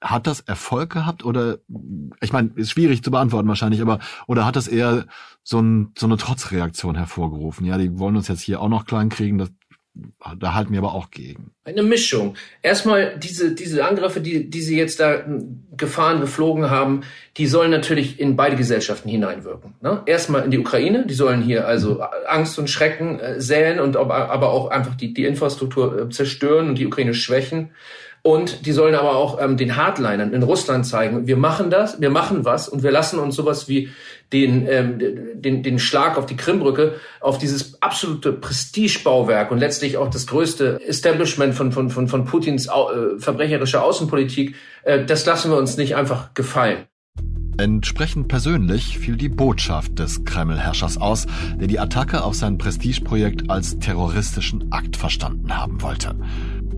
Hat 0.00 0.26
das 0.26 0.40
Erfolg 0.40 0.90
gehabt 0.90 1.24
oder, 1.24 1.58
ich 2.20 2.32
meine, 2.32 2.50
ist 2.54 2.70
schwierig 2.70 3.02
zu 3.02 3.10
beantworten 3.10 3.48
wahrscheinlich, 3.48 3.80
aber, 3.80 3.98
oder 4.26 4.46
hat 4.46 4.54
das 4.54 4.68
eher 4.68 5.06
so, 5.42 5.60
ein, 5.60 5.92
so 5.98 6.06
eine 6.06 6.16
Trotzreaktion 6.16 6.94
hervorgerufen? 6.94 7.66
Ja, 7.66 7.78
die 7.78 7.98
wollen 7.98 8.16
uns 8.16 8.28
jetzt 8.28 8.42
hier 8.42 8.60
auch 8.60 8.68
noch 8.68 8.86
klein 8.86 9.08
kriegen, 9.08 9.38
das 9.38 9.50
da 10.38 10.54
halten 10.54 10.72
wir 10.72 10.78
aber 10.78 10.94
auch 10.94 11.10
gegen. 11.10 11.52
Eine 11.64 11.82
Mischung. 11.82 12.36
Erstmal 12.62 13.18
diese, 13.18 13.54
diese 13.54 13.84
Angriffe, 13.84 14.20
die, 14.20 14.48
die 14.48 14.60
sie 14.60 14.78
jetzt 14.78 15.00
da 15.00 15.24
hm, 15.24 15.64
gefahren, 15.76 16.20
geflogen 16.20 16.70
haben, 16.70 17.02
die 17.36 17.46
sollen 17.46 17.70
natürlich 17.70 18.20
in 18.20 18.36
beide 18.36 18.56
Gesellschaften 18.56 19.08
hineinwirken. 19.08 19.74
Ne? 19.80 20.02
Erstmal 20.06 20.44
in 20.44 20.50
die 20.50 20.58
Ukraine, 20.58 21.06
die 21.06 21.14
sollen 21.14 21.42
hier 21.42 21.66
also 21.66 22.00
Angst 22.26 22.58
und 22.58 22.70
Schrecken 22.70 23.18
äh, 23.20 23.40
säen 23.40 23.80
und 23.80 23.96
aber 23.96 24.50
auch 24.50 24.70
einfach 24.70 24.94
die, 24.94 25.14
die 25.14 25.24
Infrastruktur 25.24 26.00
äh, 26.00 26.08
zerstören 26.10 26.68
und 26.68 26.78
die 26.78 26.86
Ukraine 26.86 27.14
schwächen. 27.14 27.70
Und 28.22 28.66
die 28.66 28.72
sollen 28.72 28.94
aber 28.94 29.16
auch 29.16 29.40
ähm, 29.40 29.56
den 29.56 29.76
Hardlinern 29.76 30.32
in 30.32 30.42
Russland 30.42 30.86
zeigen, 30.86 31.26
wir 31.26 31.36
machen 31.36 31.70
das, 31.70 32.00
wir 32.00 32.10
machen 32.10 32.44
was 32.44 32.68
und 32.68 32.82
wir 32.82 32.90
lassen 32.90 33.18
uns 33.18 33.36
sowas 33.36 33.68
wie 33.68 33.90
den, 34.32 34.66
ähm, 34.68 34.98
den, 35.34 35.62
den 35.62 35.78
Schlag 35.78 36.18
auf 36.18 36.26
die 36.26 36.36
Krimbrücke, 36.36 36.94
auf 37.20 37.38
dieses 37.38 37.80
absolute 37.82 38.32
Prestigebauwerk 38.32 39.50
und 39.50 39.58
letztlich 39.58 39.96
auch 39.96 40.10
das 40.10 40.26
größte 40.26 40.80
Establishment 40.86 41.54
von, 41.54 41.72
von, 41.72 41.90
von, 41.90 42.08
von 42.08 42.24
Putins 42.24 42.66
äh, 42.66 43.18
verbrecherischer 43.18 43.82
Außenpolitik, 43.82 44.54
äh, 44.82 45.04
das 45.04 45.24
lassen 45.24 45.50
wir 45.50 45.56
uns 45.56 45.76
nicht 45.76 45.96
einfach 45.96 46.34
gefallen. 46.34 46.86
Entsprechend 47.58 48.28
persönlich 48.28 48.98
fiel 48.98 49.16
die 49.16 49.28
Botschaft 49.28 49.98
des 49.98 50.24
Kreml-Herrschers 50.24 50.96
aus, 50.96 51.26
der 51.58 51.66
die 51.66 51.80
Attacke 51.80 52.22
auf 52.22 52.36
sein 52.36 52.56
Prestigeprojekt 52.56 53.50
als 53.50 53.80
terroristischen 53.80 54.70
Akt 54.70 54.96
verstanden 54.96 55.56
haben 55.56 55.82
wollte. 55.82 56.14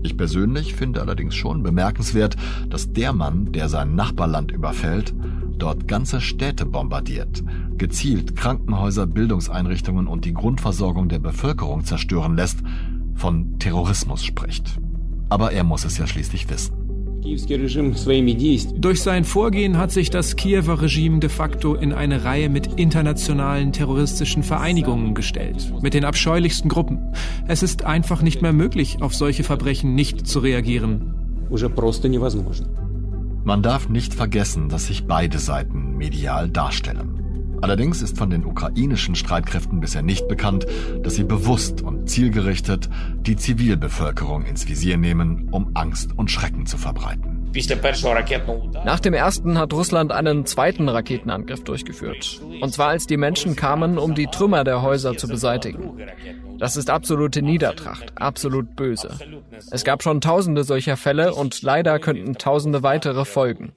Ich 0.03 0.17
persönlich 0.17 0.75
finde 0.75 1.01
allerdings 1.01 1.35
schon 1.35 1.63
bemerkenswert, 1.63 2.35
dass 2.69 2.91
der 2.91 3.13
Mann, 3.13 3.51
der 3.51 3.69
sein 3.69 3.95
Nachbarland 3.95 4.51
überfällt, 4.51 5.13
dort 5.57 5.87
ganze 5.87 6.21
Städte 6.21 6.65
bombardiert, 6.65 7.43
gezielt 7.77 8.35
Krankenhäuser, 8.35 9.05
Bildungseinrichtungen 9.05 10.07
und 10.07 10.25
die 10.25 10.33
Grundversorgung 10.33 11.07
der 11.07 11.19
Bevölkerung 11.19 11.83
zerstören 11.83 12.35
lässt, 12.35 12.59
von 13.15 13.59
Terrorismus 13.59 14.23
spricht. 14.23 14.79
Aber 15.29 15.51
er 15.51 15.63
muss 15.63 15.85
es 15.85 15.97
ja 15.97 16.07
schließlich 16.07 16.49
wissen. 16.49 16.80
Durch 17.23 19.01
sein 19.01 19.23
Vorgehen 19.25 19.77
hat 19.77 19.91
sich 19.91 20.09
das 20.09 20.35
Kiewer 20.35 20.81
Regime 20.81 21.19
de 21.19 21.29
facto 21.29 21.75
in 21.75 21.93
eine 21.93 22.23
Reihe 22.23 22.49
mit 22.49 22.79
internationalen 22.79 23.71
terroristischen 23.71 24.41
Vereinigungen 24.41 25.13
gestellt, 25.13 25.71
mit 25.81 25.93
den 25.93 26.03
abscheulichsten 26.03 26.69
Gruppen. 26.69 27.13
Es 27.47 27.61
ist 27.61 27.85
einfach 27.85 28.23
nicht 28.23 28.41
mehr 28.41 28.53
möglich, 28.53 28.97
auf 29.01 29.13
solche 29.13 29.43
Verbrechen 29.43 29.93
nicht 29.93 30.25
zu 30.25 30.39
reagieren. 30.39 31.13
Man 33.43 33.61
darf 33.61 33.89
nicht 33.89 34.13
vergessen, 34.13 34.69
dass 34.69 34.87
sich 34.87 35.05
beide 35.05 35.37
Seiten 35.37 35.97
medial 35.97 36.49
darstellen. 36.49 37.19
Allerdings 37.61 38.01
ist 38.01 38.17
von 38.17 38.29
den 38.29 38.45
ukrainischen 38.45 39.15
Streitkräften 39.15 39.79
bisher 39.79 40.01
nicht 40.01 40.27
bekannt, 40.27 40.65
dass 41.03 41.15
sie 41.15 41.23
bewusst 41.23 41.81
und 41.81 42.09
zielgerichtet 42.09 42.89
die 43.21 43.35
Zivilbevölkerung 43.35 44.45
ins 44.45 44.67
Visier 44.67 44.97
nehmen, 44.97 45.49
um 45.51 45.71
Angst 45.75 46.11
und 46.17 46.31
Schrecken 46.31 46.65
zu 46.65 46.77
verbreiten. 46.77 47.49
Nach 48.85 48.99
dem 48.99 49.13
ersten 49.13 49.57
hat 49.57 49.73
Russland 49.73 50.11
einen 50.11 50.45
zweiten 50.45 50.87
Raketenangriff 50.87 51.63
durchgeführt. 51.63 52.41
Und 52.61 52.73
zwar 52.73 52.89
als 52.89 53.07
die 53.07 53.17
Menschen 53.17 53.55
kamen, 53.55 53.97
um 53.97 54.15
die 54.15 54.27
Trümmer 54.27 54.63
der 54.63 54.81
Häuser 54.81 55.17
zu 55.17 55.27
beseitigen. 55.27 55.91
Das 56.59 56.77
ist 56.77 56.89
absolute 56.89 57.41
Niedertracht, 57.41 58.13
absolut 58.15 58.75
böse. 58.75 59.17
Es 59.69 59.83
gab 59.83 60.01
schon 60.01 60.21
tausende 60.21 60.63
solcher 60.63 60.95
Fälle 60.95 61.33
und 61.33 61.61
leider 61.61 61.99
könnten 61.99 62.35
tausende 62.35 62.83
weitere 62.83 63.25
folgen 63.25 63.73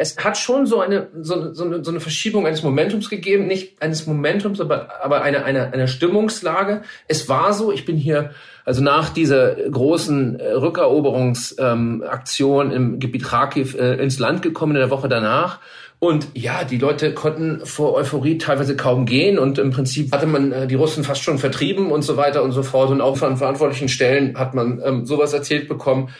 es 0.00 0.16
hat 0.16 0.38
schon 0.38 0.66
so 0.66 0.80
eine, 0.80 1.08
so, 1.20 1.52
so, 1.52 1.64
eine, 1.64 1.84
so 1.84 1.90
eine 1.90 1.98
Verschiebung 1.98 2.46
eines 2.46 2.62
Momentums 2.62 3.10
gegeben, 3.10 3.48
nicht 3.48 3.82
eines 3.82 4.06
Momentums, 4.06 4.60
aber, 4.60 4.90
aber 5.02 5.22
eine, 5.22 5.44
eine, 5.44 5.72
eine 5.72 5.88
Stimmungslage. 5.88 6.82
Es 7.08 7.28
war 7.28 7.52
so, 7.52 7.72
ich 7.72 7.84
bin 7.84 7.96
hier, 7.96 8.30
also 8.64 8.80
nach 8.80 9.08
dieser 9.08 9.56
großen 9.56 10.38
äh, 10.38 10.52
Rückeroberungsaktion 10.52 12.70
ähm, 12.70 12.76
im 12.76 13.00
Gebiet 13.00 13.24
Kharkiv 13.24 13.74
äh, 13.74 13.94
ins 13.94 14.20
Land 14.20 14.42
gekommen 14.42 14.76
in 14.76 14.82
der 14.82 14.90
Woche 14.90 15.08
danach. 15.08 15.58
Und 15.98 16.28
ja, 16.34 16.62
die 16.62 16.78
Leute 16.78 17.12
konnten 17.12 17.66
vor 17.66 17.94
Euphorie 17.94 18.38
teilweise 18.38 18.76
kaum 18.76 19.04
gehen 19.04 19.36
und 19.36 19.58
im 19.58 19.72
Prinzip 19.72 20.12
hatte 20.12 20.28
man 20.28 20.52
äh, 20.52 20.68
die 20.68 20.76
Russen 20.76 21.02
fast 21.02 21.24
schon 21.24 21.38
vertrieben 21.38 21.90
und 21.90 22.02
so 22.02 22.16
weiter 22.16 22.44
und 22.44 22.52
so 22.52 22.62
fort. 22.62 22.90
Und 22.90 23.00
auch 23.00 23.16
von 23.16 23.36
verantwortlichen 23.36 23.88
Stellen 23.88 24.38
hat 24.38 24.54
man 24.54 24.80
ähm, 24.84 25.06
sowas 25.06 25.32
erzählt 25.32 25.66
bekommen. 25.66 26.10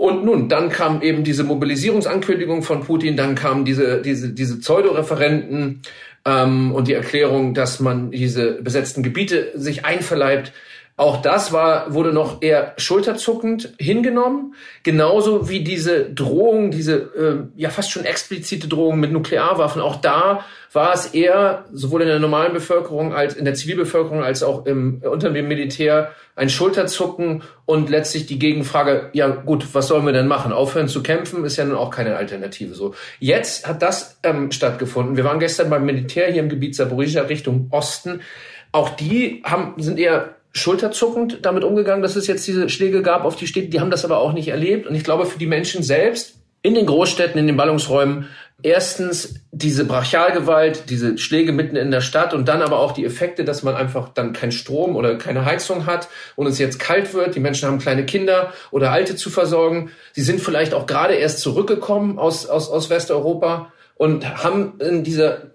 Und 0.00 0.24
nun, 0.24 0.48
dann 0.48 0.70
kam 0.70 1.02
eben 1.02 1.24
diese 1.24 1.44
Mobilisierungsankündigung 1.44 2.62
von 2.62 2.80
Putin, 2.80 3.18
dann 3.18 3.34
kamen 3.34 3.66
diese, 3.66 4.00
diese, 4.00 4.30
diese 4.30 4.58
Pseudo-Referenten 4.58 5.82
ähm, 6.24 6.72
und 6.72 6.88
die 6.88 6.94
Erklärung, 6.94 7.52
dass 7.52 7.80
man 7.80 8.10
diese 8.10 8.62
besetzten 8.62 9.02
Gebiete 9.02 9.52
sich 9.56 9.84
einverleibt. 9.84 10.54
Auch 11.00 11.22
das 11.22 11.50
war, 11.50 11.94
wurde 11.94 12.12
noch 12.12 12.42
eher 12.42 12.74
schulterzuckend 12.76 13.72
hingenommen. 13.78 14.54
Genauso 14.82 15.48
wie 15.48 15.64
diese 15.64 16.10
Drohung, 16.10 16.70
diese 16.70 16.94
äh, 16.94 17.36
ja 17.58 17.70
fast 17.70 17.90
schon 17.90 18.04
explizite 18.04 18.68
Drohung 18.68 19.00
mit 19.00 19.10
Nuklearwaffen. 19.10 19.80
Auch 19.80 19.96
da 19.96 20.44
war 20.74 20.92
es 20.92 21.06
eher 21.06 21.64
sowohl 21.72 22.02
in 22.02 22.08
der 22.08 22.18
normalen 22.18 22.52
Bevölkerung 22.52 23.14
als 23.14 23.32
in 23.32 23.46
der 23.46 23.54
Zivilbevölkerung 23.54 24.22
als 24.22 24.42
auch 24.42 24.66
im, 24.66 25.00
unter 25.02 25.30
dem 25.30 25.48
Militär 25.48 26.10
ein 26.36 26.50
Schulterzucken 26.50 27.44
und 27.64 27.88
letztlich 27.88 28.26
die 28.26 28.38
Gegenfrage, 28.38 29.08
ja 29.14 29.28
gut, 29.28 29.68
was 29.72 29.88
sollen 29.88 30.04
wir 30.04 30.12
denn 30.12 30.28
machen? 30.28 30.52
Aufhören 30.52 30.88
zu 30.88 31.02
kämpfen 31.02 31.46
ist 31.46 31.56
ja 31.56 31.64
nun 31.64 31.78
auch 31.78 31.90
keine 31.90 32.16
Alternative 32.16 32.74
so. 32.74 32.94
Jetzt 33.20 33.66
hat 33.66 33.80
das 33.80 34.18
ähm, 34.22 34.52
stattgefunden. 34.52 35.16
Wir 35.16 35.24
waren 35.24 35.40
gestern 35.40 35.70
beim 35.70 35.86
Militär 35.86 36.30
hier 36.30 36.42
im 36.42 36.50
Gebiet 36.50 36.76
Saporizia 36.76 37.22
Richtung 37.22 37.68
Osten. 37.70 38.20
Auch 38.70 38.90
die 38.90 39.42
haben, 39.46 39.82
sind 39.82 39.98
eher 39.98 40.34
schulterzuckend 40.52 41.38
damit 41.42 41.64
umgegangen, 41.64 42.02
dass 42.02 42.16
es 42.16 42.26
jetzt 42.26 42.46
diese 42.46 42.68
Schläge 42.68 43.02
gab 43.02 43.24
auf 43.24 43.36
die 43.36 43.46
Städte. 43.46 43.68
Die 43.68 43.80
haben 43.80 43.90
das 43.90 44.04
aber 44.04 44.18
auch 44.18 44.32
nicht 44.32 44.48
erlebt. 44.48 44.86
Und 44.86 44.94
ich 44.94 45.04
glaube, 45.04 45.26
für 45.26 45.38
die 45.38 45.46
Menschen 45.46 45.82
selbst 45.82 46.36
in 46.62 46.74
den 46.74 46.86
Großstädten, 46.86 47.38
in 47.38 47.46
den 47.46 47.56
Ballungsräumen, 47.56 48.28
erstens 48.62 49.34
diese 49.52 49.84
Brachialgewalt, 49.84 50.90
diese 50.90 51.16
Schläge 51.18 51.52
mitten 51.52 51.76
in 51.76 51.90
der 51.90 52.00
Stadt 52.00 52.34
und 52.34 52.48
dann 52.48 52.62
aber 52.62 52.78
auch 52.78 52.92
die 52.92 53.04
Effekte, 53.04 53.44
dass 53.44 53.62
man 53.62 53.74
einfach 53.74 54.10
dann 54.10 54.32
keinen 54.32 54.52
Strom 54.52 54.96
oder 54.96 55.16
keine 55.16 55.44
Heizung 55.44 55.86
hat 55.86 56.08
und 56.36 56.46
es 56.46 56.58
jetzt 56.58 56.78
kalt 56.78 57.14
wird. 57.14 57.34
Die 57.34 57.40
Menschen 57.40 57.68
haben 57.68 57.78
kleine 57.78 58.04
Kinder 58.04 58.52
oder 58.70 58.90
Alte 58.90 59.16
zu 59.16 59.30
versorgen. 59.30 59.90
Sie 60.12 60.22
sind 60.22 60.40
vielleicht 60.40 60.74
auch 60.74 60.86
gerade 60.86 61.14
erst 61.14 61.40
zurückgekommen 61.40 62.18
aus, 62.18 62.46
aus, 62.46 62.68
aus 62.68 62.90
Westeuropa 62.90 63.72
und 63.94 64.42
haben 64.42 64.78
in 64.80 65.04
dieser 65.04 65.52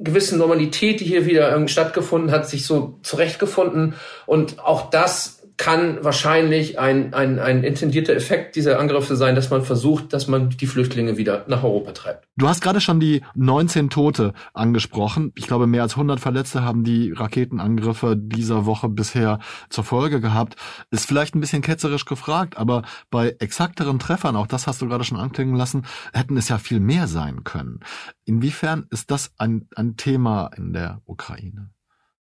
gewissen 0.00 0.38
Normalität, 0.38 1.00
die 1.00 1.04
hier 1.04 1.26
wieder 1.26 1.66
stattgefunden 1.68 2.30
hat, 2.30 2.48
sich 2.48 2.64
so 2.64 2.98
zurechtgefunden. 3.02 3.94
Und 4.26 4.60
auch 4.60 4.90
das 4.90 5.37
kann 5.58 6.02
wahrscheinlich 6.02 6.78
ein, 6.78 7.12
ein, 7.12 7.40
ein 7.40 7.64
intendierter 7.64 8.14
Effekt 8.14 8.54
dieser 8.54 8.78
Angriffe 8.78 9.16
sein, 9.16 9.34
dass 9.34 9.50
man 9.50 9.62
versucht, 9.62 10.12
dass 10.12 10.28
man 10.28 10.50
die 10.50 10.66
Flüchtlinge 10.66 11.18
wieder 11.18 11.44
nach 11.48 11.64
Europa 11.64 11.92
treibt. 11.92 12.28
Du 12.36 12.48
hast 12.48 12.62
gerade 12.62 12.80
schon 12.80 13.00
die 13.00 13.22
19 13.34 13.90
Tote 13.90 14.32
angesprochen. 14.54 15.32
Ich 15.34 15.48
glaube, 15.48 15.66
mehr 15.66 15.82
als 15.82 15.94
100 15.94 16.20
Verletzte 16.20 16.62
haben 16.62 16.84
die 16.84 17.10
Raketenangriffe 17.10 18.16
dieser 18.16 18.66
Woche 18.66 18.88
bisher 18.88 19.40
zur 19.68 19.82
Folge 19.82 20.20
gehabt. 20.20 20.54
Ist 20.90 21.06
vielleicht 21.06 21.34
ein 21.34 21.40
bisschen 21.40 21.60
ketzerisch 21.60 22.04
gefragt, 22.04 22.56
aber 22.56 22.82
bei 23.10 23.34
exakteren 23.40 23.98
Treffern, 23.98 24.36
auch 24.36 24.46
das 24.46 24.68
hast 24.68 24.80
du 24.80 24.88
gerade 24.88 25.04
schon 25.04 25.18
anklingen 25.18 25.56
lassen, 25.56 25.84
hätten 26.12 26.36
es 26.36 26.48
ja 26.48 26.58
viel 26.58 26.78
mehr 26.78 27.08
sein 27.08 27.42
können. 27.42 27.80
Inwiefern 28.24 28.86
ist 28.90 29.10
das 29.10 29.32
ein, 29.38 29.68
ein 29.74 29.96
Thema 29.96 30.50
in 30.56 30.72
der 30.72 31.02
Ukraine? 31.04 31.70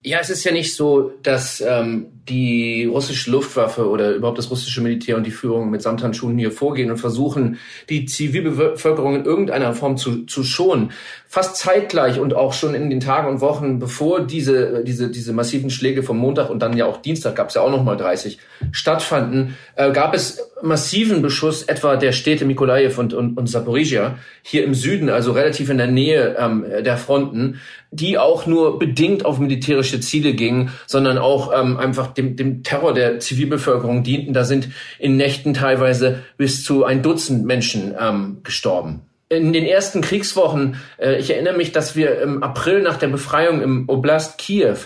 Ja, 0.08 0.20
es 0.22 0.30
ist 0.30 0.46
ja 0.46 0.54
nicht 0.54 0.74
so, 0.74 1.12
dass 1.22 1.60
ähm, 1.60 2.06
die 2.30 2.86
russische 2.86 3.30
Luftwaffe 3.30 3.90
oder 3.90 4.12
überhaupt 4.12 4.38
das 4.38 4.50
russische 4.50 4.80
Militär 4.80 5.18
und 5.18 5.26
die 5.26 5.32
Führung 5.32 5.70
mit 5.70 5.82
Samthandschuhen 5.82 6.38
hier 6.38 6.54
vorgehen 6.54 6.90
und 6.90 6.98
versuchen, 6.98 7.58
die 7.90 8.06
Zivilbevölkerung 8.06 9.16
in 9.16 9.26
irgendeiner 9.26 9.74
Form 9.74 9.98
zu, 9.98 10.24
zu 10.26 10.46
schonen. 10.46 10.92
Fast 11.28 11.58
zeitgleich 11.58 12.22
und 12.22 12.34
auch 12.34 12.54
schon 12.54 12.74
in 12.74 12.90
den 12.90 13.02
Tagen 13.02 13.28
und 13.28 13.42
Wochen, 13.42 13.80
bevor 13.80 14.22
diese, 14.22 14.82
diese, 14.86 15.12
diese 15.12 15.34
massiven 15.34 15.70
Schläge 15.70 16.04
vom 16.04 16.18
Montag 16.18 16.50
und 16.50 16.60
dann 16.62 16.78
ja 16.78 16.86
auch 16.86 17.02
Dienstag 17.02 17.36
gab 17.36 17.50
es 17.50 17.56
ja 17.56 17.62
auch 17.62 17.72
nochmal 17.72 17.98
30 17.98 18.38
stattfanden, 18.72 19.58
äh, 19.76 19.92
gab 19.92 20.14
es 20.14 20.40
massiven 20.62 21.22
Beschuss 21.22 21.64
etwa 21.64 21.98
der 21.98 22.14
Städte 22.14 22.46
Mikolajew 22.46 22.98
und, 22.98 23.14
und, 23.14 23.38
und 23.38 23.48
Saporizia 23.48 24.18
hier 24.42 24.64
im 24.64 24.74
Süden, 24.74 25.10
also 25.10 25.34
relativ 25.34 25.70
in 25.70 25.78
der 25.78 25.88
Nähe 25.88 26.36
ähm, 26.40 26.66
der 26.82 26.98
Fronten, 26.98 27.60
die 27.92 28.18
auch 28.18 28.46
nur 28.46 28.80
bedingt 28.80 29.26
auf 29.26 29.40
militärische 29.40 29.97
militärische 29.98 30.00
Ziele 30.00 30.34
gingen, 30.34 30.72
sondern 30.86 31.18
auch 31.18 31.51
ähm, 31.54 31.77
einfach 31.77 32.13
dem, 32.13 32.36
dem 32.36 32.63
Terror 32.63 32.94
der 32.94 33.20
Zivilbevölkerung 33.20 34.04
dienten. 34.04 34.34
Da 34.34 34.44
sind 34.44 34.70
in 35.00 35.18
Nächten 35.18 35.54
teilweise 35.54 36.24
bis 36.38 36.63
zu 36.63 36.86
ein 36.86 37.01
Dutzend 37.01 37.46
Menschen 37.46 37.96
ähm, 38.00 38.38
gestorben. 38.44 39.01
In 39.30 39.51
den 39.51 39.66
ersten 39.66 40.01
Kriegswochen, 40.01 40.77
äh, 40.98 41.18
ich 41.18 41.32
erinnere 41.32 41.58
mich, 41.58 41.72
dass 41.72 41.96
wir 41.96 42.22
im 42.22 42.44
April 42.44 42.82
nach 42.82 42.98
der 42.98 43.08
Befreiung 43.08 43.62
im 43.62 43.89
Oblast 43.89 44.38
Kiew 44.38 44.77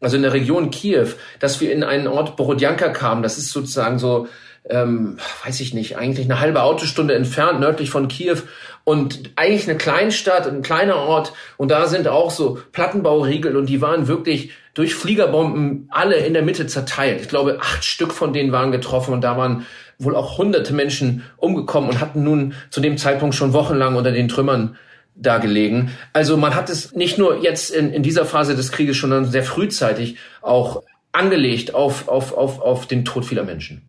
also 0.00 0.16
in 0.16 0.22
der 0.22 0.32
Region 0.32 0.72
Kiew, 0.72 1.10
dass 1.38 1.60
wir 1.60 1.72
in 1.72 1.84
einen 1.84 2.08
Ort 2.08 2.34
Borodjanka 2.36 2.88
kamen. 2.88 3.22
Das 3.22 3.38
ist 3.38 3.52
sozusagen 3.52 4.00
so, 4.00 4.26
ähm, 4.68 5.18
weiß 5.44 5.60
ich 5.60 5.74
nicht, 5.74 5.96
eigentlich 5.96 6.26
eine 6.26 6.40
halbe 6.40 6.64
Autostunde 6.64 7.14
entfernt, 7.14 7.60
nördlich 7.60 7.90
von 7.90 8.08
Kiew. 8.08 8.38
Und 8.84 9.30
eigentlich 9.36 9.68
eine 9.68 9.78
Kleinstadt, 9.78 10.46
ein 10.46 10.62
kleiner 10.62 10.96
Ort. 10.96 11.32
Und 11.56 11.70
da 11.70 11.86
sind 11.86 12.08
auch 12.08 12.30
so 12.30 12.58
Plattenbauriegel 12.72 13.56
und 13.56 13.66
die 13.66 13.80
waren 13.80 14.08
wirklich 14.08 14.50
durch 14.74 14.94
Fliegerbomben 14.94 15.88
alle 15.90 16.16
in 16.16 16.32
der 16.32 16.42
Mitte 16.42 16.66
zerteilt. 16.66 17.20
Ich 17.20 17.28
glaube, 17.28 17.58
acht 17.60 17.84
Stück 17.84 18.12
von 18.12 18.32
denen 18.32 18.52
waren 18.52 18.72
getroffen 18.72 19.14
und 19.14 19.22
da 19.22 19.36
waren 19.36 19.66
wohl 19.98 20.16
auch 20.16 20.38
hunderte 20.38 20.72
Menschen 20.72 21.22
umgekommen 21.36 21.90
und 21.90 22.00
hatten 22.00 22.24
nun 22.24 22.54
zu 22.70 22.80
dem 22.80 22.96
Zeitpunkt 22.96 23.34
schon 23.34 23.52
wochenlang 23.52 23.94
unter 23.94 24.10
den 24.10 24.28
Trümmern 24.28 24.76
da 25.14 25.38
gelegen. 25.38 25.92
Also 26.12 26.36
man 26.36 26.54
hat 26.54 26.70
es 26.70 26.94
nicht 26.94 27.18
nur 27.18 27.42
jetzt 27.42 27.70
in, 27.70 27.92
in 27.92 28.02
dieser 28.02 28.24
Phase 28.24 28.56
des 28.56 28.72
Krieges, 28.72 28.96
schon 28.96 29.24
sehr 29.26 29.44
frühzeitig 29.44 30.16
auch 30.40 30.82
angelegt 31.12 31.74
auf, 31.74 32.08
auf, 32.08 32.32
auf, 32.32 32.60
auf 32.60 32.86
den 32.86 33.04
Tod 33.04 33.24
vieler 33.24 33.44
Menschen. 33.44 33.82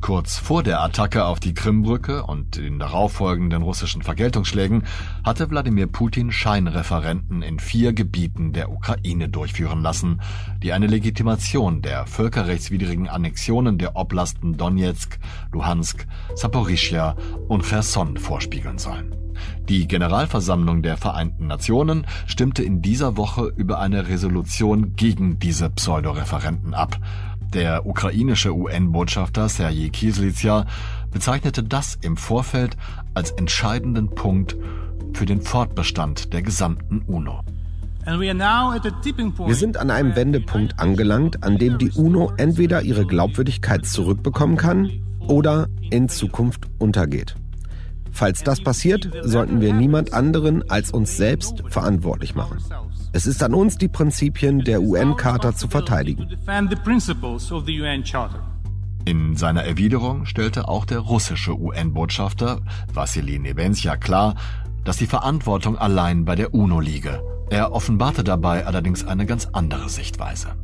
Kurz 0.00 0.38
vor 0.38 0.62
der 0.62 0.80
Attacke 0.80 1.24
auf 1.24 1.40
die 1.40 1.54
Krimbrücke 1.54 2.24
und 2.24 2.56
den 2.56 2.78
darauffolgenden 2.78 3.62
russischen 3.62 4.02
Vergeltungsschlägen 4.02 4.84
hatte 5.24 5.50
Wladimir 5.50 5.86
Putin 5.86 6.30
Scheinreferenten 6.30 7.42
in 7.42 7.58
vier 7.58 7.92
Gebieten 7.92 8.52
der 8.52 8.70
Ukraine 8.70 9.28
durchführen 9.28 9.82
lassen, 9.82 10.20
die 10.62 10.72
eine 10.72 10.86
Legitimation 10.86 11.82
der 11.82 12.06
völkerrechtswidrigen 12.06 13.08
Annexionen 13.08 13.76
der 13.78 13.96
Oblasten 13.96 14.56
Donetsk, 14.56 15.18
Luhansk, 15.52 16.06
Saporischia 16.34 17.16
und 17.48 17.64
Cherson 17.64 18.16
vorspiegeln 18.16 18.78
sollen. 18.78 19.14
Die 19.68 19.86
Generalversammlung 19.86 20.82
der 20.82 20.96
Vereinten 20.96 21.46
Nationen 21.46 22.06
stimmte 22.26 22.62
in 22.62 22.82
dieser 22.82 23.16
Woche 23.16 23.52
über 23.54 23.78
eine 23.78 24.08
Resolution 24.08 24.96
gegen 24.96 25.38
diese 25.38 25.70
Pseudoreferenten 25.70 26.74
ab. 26.74 26.98
Der 27.54 27.86
ukrainische 27.86 28.54
UN-Botschafter 28.54 29.48
Sergei 29.48 29.88
Kislitsa 29.88 30.66
bezeichnete 31.10 31.62
das 31.62 31.98
im 32.02 32.18
Vorfeld 32.18 32.76
als 33.14 33.30
entscheidenden 33.30 34.10
Punkt 34.10 34.56
für 35.14 35.24
den 35.24 35.40
Fortbestand 35.40 36.34
der 36.34 36.42
gesamten 36.42 37.02
UNO. 37.06 37.40
Wir 38.04 39.54
sind 39.54 39.76
an 39.78 39.90
einem 39.90 40.14
Wendepunkt 40.14 40.78
angelangt, 40.78 41.42
an 41.42 41.58
dem 41.58 41.78
die 41.78 41.90
UNO 41.90 42.32
entweder 42.36 42.82
ihre 42.82 43.06
Glaubwürdigkeit 43.06 43.86
zurückbekommen 43.86 44.56
kann 44.56 44.90
oder 45.20 45.68
in 45.90 46.08
Zukunft 46.08 46.68
untergeht. 46.78 47.34
Falls 48.12 48.42
das 48.42 48.60
passiert, 48.60 49.10
sollten 49.22 49.60
wir 49.60 49.72
niemand 49.72 50.12
anderen 50.12 50.68
als 50.70 50.90
uns 50.90 51.16
selbst 51.16 51.62
verantwortlich 51.68 52.34
machen. 52.34 52.58
Es 53.11 53.25
ist 53.25 53.43
an 53.43 53.53
uns, 53.53 53.77
die 53.77 53.87
Prinzipien 53.87 54.63
der 54.63 54.81
UN-Charta 54.81 55.55
zu 55.55 55.67
verteidigen. 55.67 56.27
In 59.05 59.35
seiner 59.35 59.63
Erwiderung 59.63 60.25
stellte 60.25 60.67
auch 60.67 60.85
der 60.85 60.99
russische 60.99 61.59
UN-Botschafter 61.59 62.61
Wassili 62.93 63.37
Nebenzia 63.39 63.97
klar, 63.97 64.35
dass 64.85 64.97
die 64.97 65.07
Verantwortung 65.07 65.77
allein 65.77 66.25
bei 66.25 66.35
der 66.35 66.53
UNO 66.53 66.79
liege. 66.79 67.21
Er 67.49 67.73
offenbarte 67.73 68.23
dabei 68.23 68.65
allerdings 68.65 69.05
eine 69.05 69.25
ganz 69.25 69.47
andere 69.51 69.89
Sichtweise. 69.89 70.55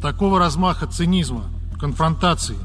Такого 0.00 0.38
размаха 0.38 0.86
цинизма, 0.86 1.50
конфронтации 1.78 2.56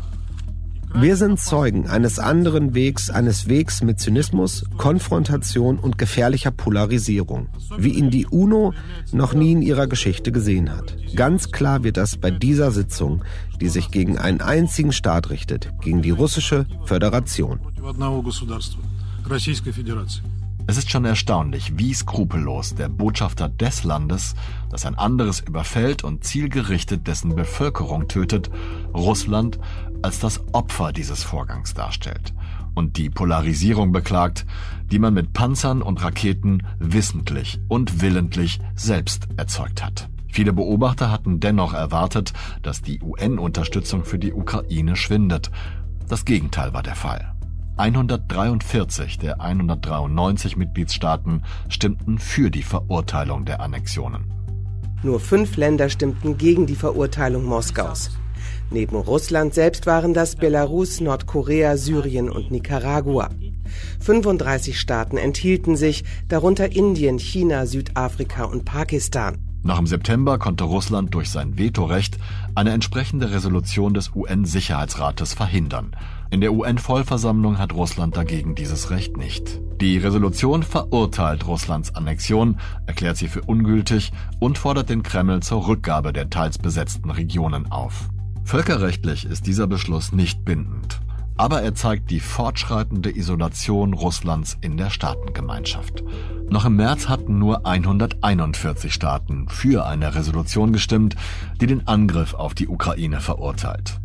wir 1.01 1.17
sind 1.17 1.39
Zeugen 1.39 1.87
eines 1.89 2.19
anderen 2.19 2.75
Wegs, 2.75 3.09
eines 3.09 3.49
Wegs 3.49 3.83
mit 3.83 4.01
Zynismus, 4.01 4.65
Konfrontation 4.79 5.79
und 5.79 5.97
gefährlicher 5.97 6.51
Polarisierung, 6.51 7.49
wie 7.77 7.91
ihn 7.91 8.11
die 8.11 8.27
UNO 8.27 8.75
noch 9.13 9.33
nie 9.33 9.53
in 9.53 9.63
ihrer 9.63 9.87
Geschichte 9.87 10.33
gesehen 10.33 10.75
hat. 10.75 10.97
Ganz 11.15 11.53
klar 11.53 11.85
wird 11.85 11.99
das 11.99 12.17
bei 12.17 12.33
dieser 12.33 12.73
Sitzung, 12.73 13.23
die 13.61 13.69
sich 13.69 13.93
gegen 13.93 14.19
einen 14.19 14.41
einzigen 14.41 14.93
Staat 14.93 15.31
richtet, 15.31 15.71
gegen 15.81 16.03
die 16.03 16.11
russische 16.11 16.67
Föderation. 16.85 17.61
Es 20.69 20.77
ist 20.77 20.91
schon 20.91 21.07
erstaunlich, 21.07 21.79
wie 21.79 21.95
skrupellos 21.95 22.75
der 22.75 22.91
Botschafter 22.91 23.49
des 23.49 23.85
Landes, 23.85 24.35
das 24.69 24.85
ein 24.85 24.97
anderes 24.97 25.41
überfällt 25.41 26.05
und 26.05 26.25
zielgerichtet 26.25 27.07
dessen 27.07 27.35
Bevölkerung 27.35 28.07
tötet, 28.07 28.51
Russland 28.93 29.59
als 30.03 30.19
das 30.19 30.43
Opfer 30.53 30.93
dieses 30.93 31.25
Vorgangs 31.25 31.73
darstellt 31.73 32.35
und 32.75 32.99
die 32.99 33.09
Polarisierung 33.09 33.93
beklagt, 33.93 34.45
die 34.93 34.99
man 34.99 35.15
mit 35.15 35.33
Panzern 35.33 35.81
und 35.81 36.05
Raketen 36.05 36.63
wissentlich 36.79 37.61
und 37.69 38.03
willentlich 38.03 38.61
selbst 38.75 39.27
erzeugt 39.39 39.83
hat. 39.83 40.11
Viele 40.31 40.53
Beobachter 40.53 41.11
hatten 41.11 41.41
dennoch 41.41 41.73
erwartet, 41.73 42.35
dass 42.61 42.83
die 42.83 43.01
UN-Unterstützung 43.01 44.05
für 44.05 44.19
die 44.19 44.35
Ukraine 44.35 44.97
schwindet. 44.97 45.51
Das 46.09 46.27
Gegenteil 46.27 46.75
war 46.75 46.83
der 46.83 46.95
Fall. 46.95 47.38
143 47.79 49.19
der 49.19 49.41
193 49.41 50.57
Mitgliedstaaten 50.57 51.45
stimmten 51.69 52.19
für 52.19 52.51
die 52.51 52.63
Verurteilung 52.65 53.45
der 53.45 53.61
Annexionen. 53.61 54.33
Nur 55.05 55.21
fünf 55.21 55.57
Länder 55.57 55.89
stimmten 55.89 56.39
gegen 56.39 56.67
die 56.67 56.75
Verurteilung 56.75 57.45
Moskaus. 57.45 58.11
Neben 58.71 58.97
Russland 58.97 59.55
selbst 59.55 59.87
waren 59.87 60.13
das 60.13 60.35
Belarus, 60.35 61.01
Nordkorea, 61.01 61.77
Syrien 61.77 62.29
und 62.29 62.51
Nicaragua. 62.51 63.31
35 64.01 64.79
Staaten 64.79 65.17
enthielten 65.17 65.77
sich, 65.77 66.05
darunter 66.29 66.75
Indien, 66.75 67.19
China, 67.19 67.67
Südafrika 67.67 68.45
und 68.45 68.65
Pakistan. 68.65 69.39
Noch 69.63 69.79
im 69.79 69.87
September 69.87 70.39
konnte 70.39 70.65
Russland 70.65 71.15
durch 71.15 71.31
sein 71.31 71.59
Vetorecht 71.59 72.19
eine 72.55 72.71
entsprechende 72.71 73.31
Resolution 73.33 73.95
des 73.95 74.15
UN-Sicherheitsrates 74.15 75.35
verhindern. 75.35 75.97
In 76.31 76.43
der 76.43 76.53
UN-Vollversammlung 76.53 77.59
hat 77.59 77.73
Russland 77.73 78.17
dagegen 78.17 78.55
dieses 78.55 78.91
Recht 78.91 79.17
nicht. 79.17 79.61
Die 79.81 79.97
Resolution 79.97 80.63
verurteilt 80.63 81.47
Russlands 81.47 81.95
Annexion, 81.95 82.59
erklärt 82.87 83.17
sie 83.17 83.29
für 83.29 83.41
ungültig 83.41 84.13
und 84.39 84.59
fordert 84.59 84.91
den 84.91 85.03
Kreml 85.03 85.41
zur 85.41 85.67
Rückgabe 85.67 86.13
der 86.13 86.29
teils 86.29 86.59
besetzten 86.59 87.11
Regionen 87.11 87.73
auf. 87.73 88.11
Völkerrechtlich 88.45 89.25
ist 89.25 89.47
dieser 89.47 89.67
Beschluss 89.67 90.13
nicht 90.13 90.45
bindend, 90.45 91.01
aber 91.39 91.63
er 91.63 91.75
zeigt 91.75 92.11
die 92.11 92.21
fortschreitende 92.21 93.17
Isolation 93.17 93.95
Russlands 93.95 94.59
in 94.61 94.77
der 94.77 94.91
Staatengemeinschaft. 94.91 96.05
Noch 96.51 96.67
im 96.67 96.77
März 96.77 97.09
hatten 97.09 97.39
nur 97.39 97.65
141 97.65 98.93
Staaten 98.93 99.49
für 99.49 99.87
eine 99.87 100.15
Resolution 100.15 100.75
gestimmt, 100.75 101.17
die 101.61 101.67
den 101.67 101.87
Angriff 101.89 102.35
auf 102.35 102.53
die 102.53 102.69
Ukraine 102.69 103.21
verurteilt. 103.21 103.99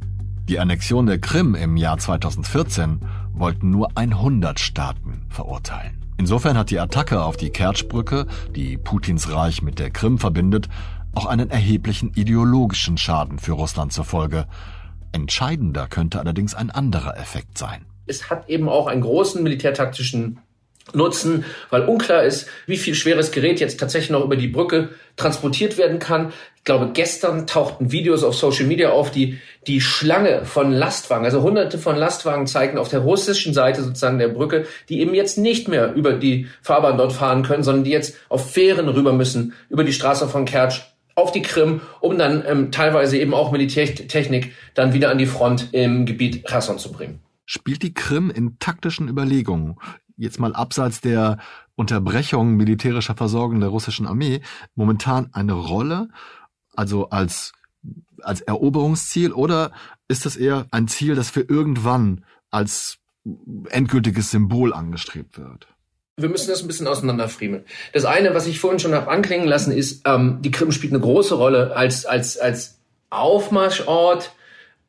Die 0.49 0.59
Annexion 0.59 1.05
der 1.05 1.19
Krim 1.19 1.55
im 1.55 1.77
Jahr 1.77 1.97
2014 1.97 2.99
wollten 3.31 3.69
nur 3.69 3.91
100 3.95 4.59
Staaten 4.59 5.25
verurteilen. 5.29 6.03
Insofern 6.17 6.57
hat 6.57 6.69
die 6.69 6.79
Attacke 6.79 7.23
auf 7.23 7.37
die 7.37 7.49
Kertschbrücke, 7.49 8.27
die 8.53 8.77
Putins 8.77 9.31
Reich 9.31 9.61
mit 9.61 9.79
der 9.79 9.89
Krim 9.89 10.19
verbindet, 10.19 10.67
auch 11.15 11.27
einen 11.27 11.49
erheblichen 11.49 12.11
ideologischen 12.13 12.97
Schaden 12.97 13.39
für 13.39 13.53
Russland 13.53 13.93
zur 13.93 14.03
Folge. 14.03 14.45
Entscheidender 15.13 15.87
könnte 15.87 16.19
allerdings 16.19 16.55
ein 16.55 16.71
anderer 16.71 17.17
Effekt 17.17 17.57
sein. 17.57 17.85
Es 18.05 18.29
hat 18.29 18.49
eben 18.49 18.67
auch 18.67 18.87
einen 18.87 19.01
großen 19.01 19.41
militärtaktischen 19.41 20.39
Nutzen, 20.91 21.45
weil 21.69 21.85
unklar 21.85 22.23
ist, 22.23 22.47
wie 22.67 22.77
viel 22.77 22.93
schweres 22.93 23.31
Gerät 23.31 23.59
jetzt 23.59 23.79
tatsächlich 23.79 24.09
noch 24.09 24.25
über 24.25 24.35
die 24.35 24.49
Brücke 24.49 24.89
transportiert 25.15 25.77
werden 25.77 25.99
kann. 25.99 26.33
Ich 26.57 26.65
glaube, 26.65 26.91
gestern 26.93 27.47
tauchten 27.47 27.91
Videos 27.91 28.23
auf 28.23 28.35
Social 28.35 28.65
Media 28.65 28.91
auf, 28.91 29.09
die 29.09 29.39
die 29.67 29.81
Schlange 29.81 30.45
von 30.45 30.71
Lastwagen, 30.71 31.25
also 31.25 31.41
hunderte 31.41 31.77
von 31.77 31.95
Lastwagen 31.95 32.47
zeigen 32.47 32.77
auf 32.77 32.89
der 32.89 32.99
russischen 32.99 33.53
Seite 33.53 33.81
sozusagen 33.81 34.19
der 34.19 34.27
Brücke, 34.27 34.65
die 34.89 34.99
eben 34.99 35.13
jetzt 35.13 35.37
nicht 35.37 35.67
mehr 35.67 35.93
über 35.93 36.13
die 36.13 36.47
Fahrbahn 36.61 36.97
dort 36.97 37.13
fahren 37.13 37.43
können, 37.43 37.63
sondern 37.63 37.85
die 37.85 37.91
jetzt 37.91 38.17
auf 38.29 38.51
Fähren 38.51 38.89
rüber 38.89 39.13
müssen, 39.13 39.53
über 39.69 39.83
die 39.83 39.93
Straße 39.93 40.27
von 40.27 40.45
Kertsch 40.45 40.81
auf 41.15 41.31
die 41.31 41.41
Krim, 41.41 41.81
um 42.01 42.17
dann 42.17 42.43
ähm, 42.47 42.71
teilweise 42.71 43.17
eben 43.17 43.33
auch 43.33 43.51
Militärtechnik 43.51 44.53
dann 44.73 44.93
wieder 44.93 45.09
an 45.09 45.17
die 45.17 45.25
Front 45.25 45.69
im 45.73 46.05
Gebiet 46.05 46.45
Cherson 46.45 46.79
zu 46.79 46.91
bringen. 46.91 47.19
Spielt 47.45 47.83
die 47.83 47.93
Krim 47.93 48.31
in 48.33 48.57
taktischen 48.59 49.09
Überlegungen, 49.09 49.75
jetzt 50.17 50.39
mal 50.39 50.53
abseits 50.53 51.01
der 51.01 51.37
Unterbrechung 51.75 52.55
militärischer 52.55 53.15
Versorgung 53.15 53.59
der 53.59 53.69
russischen 53.69 54.07
Armee, 54.07 54.41
momentan 54.75 55.29
eine 55.33 55.53
Rolle, 55.53 56.09
also 56.75 57.09
als, 57.09 57.53
als 58.21 58.41
Eroberungsziel, 58.41 59.31
oder 59.31 59.71
ist 60.07 60.25
das 60.25 60.35
eher 60.35 60.67
ein 60.71 60.87
Ziel, 60.87 61.15
das 61.15 61.29
für 61.29 61.41
irgendwann 61.41 62.25
als 62.51 62.97
endgültiges 63.69 64.31
Symbol 64.31 64.73
angestrebt 64.73 65.37
wird? 65.37 65.67
wir 66.15 66.29
müssen 66.29 66.49
das 66.49 66.61
ein 66.61 66.67
bisschen 66.67 66.87
auseinanderfriemeln. 66.87 67.65
Das 67.91 68.05
eine, 68.05 68.35
was 68.35 68.45
ich 68.45 68.59
vorhin 68.59 68.79
schon 68.79 68.93
habe 68.93 69.09
anklingen 69.09 69.47
lassen, 69.47 69.71
ist, 69.71 70.03
ähm, 70.05 70.39
die 70.41 70.51
Krim 70.51 70.71
spielt 70.71 70.93
eine 70.93 71.01
große 71.01 71.33
Rolle 71.33 71.75
als, 71.75 72.05
als, 72.05 72.37
als 72.37 72.77
Aufmarschort 73.09 74.31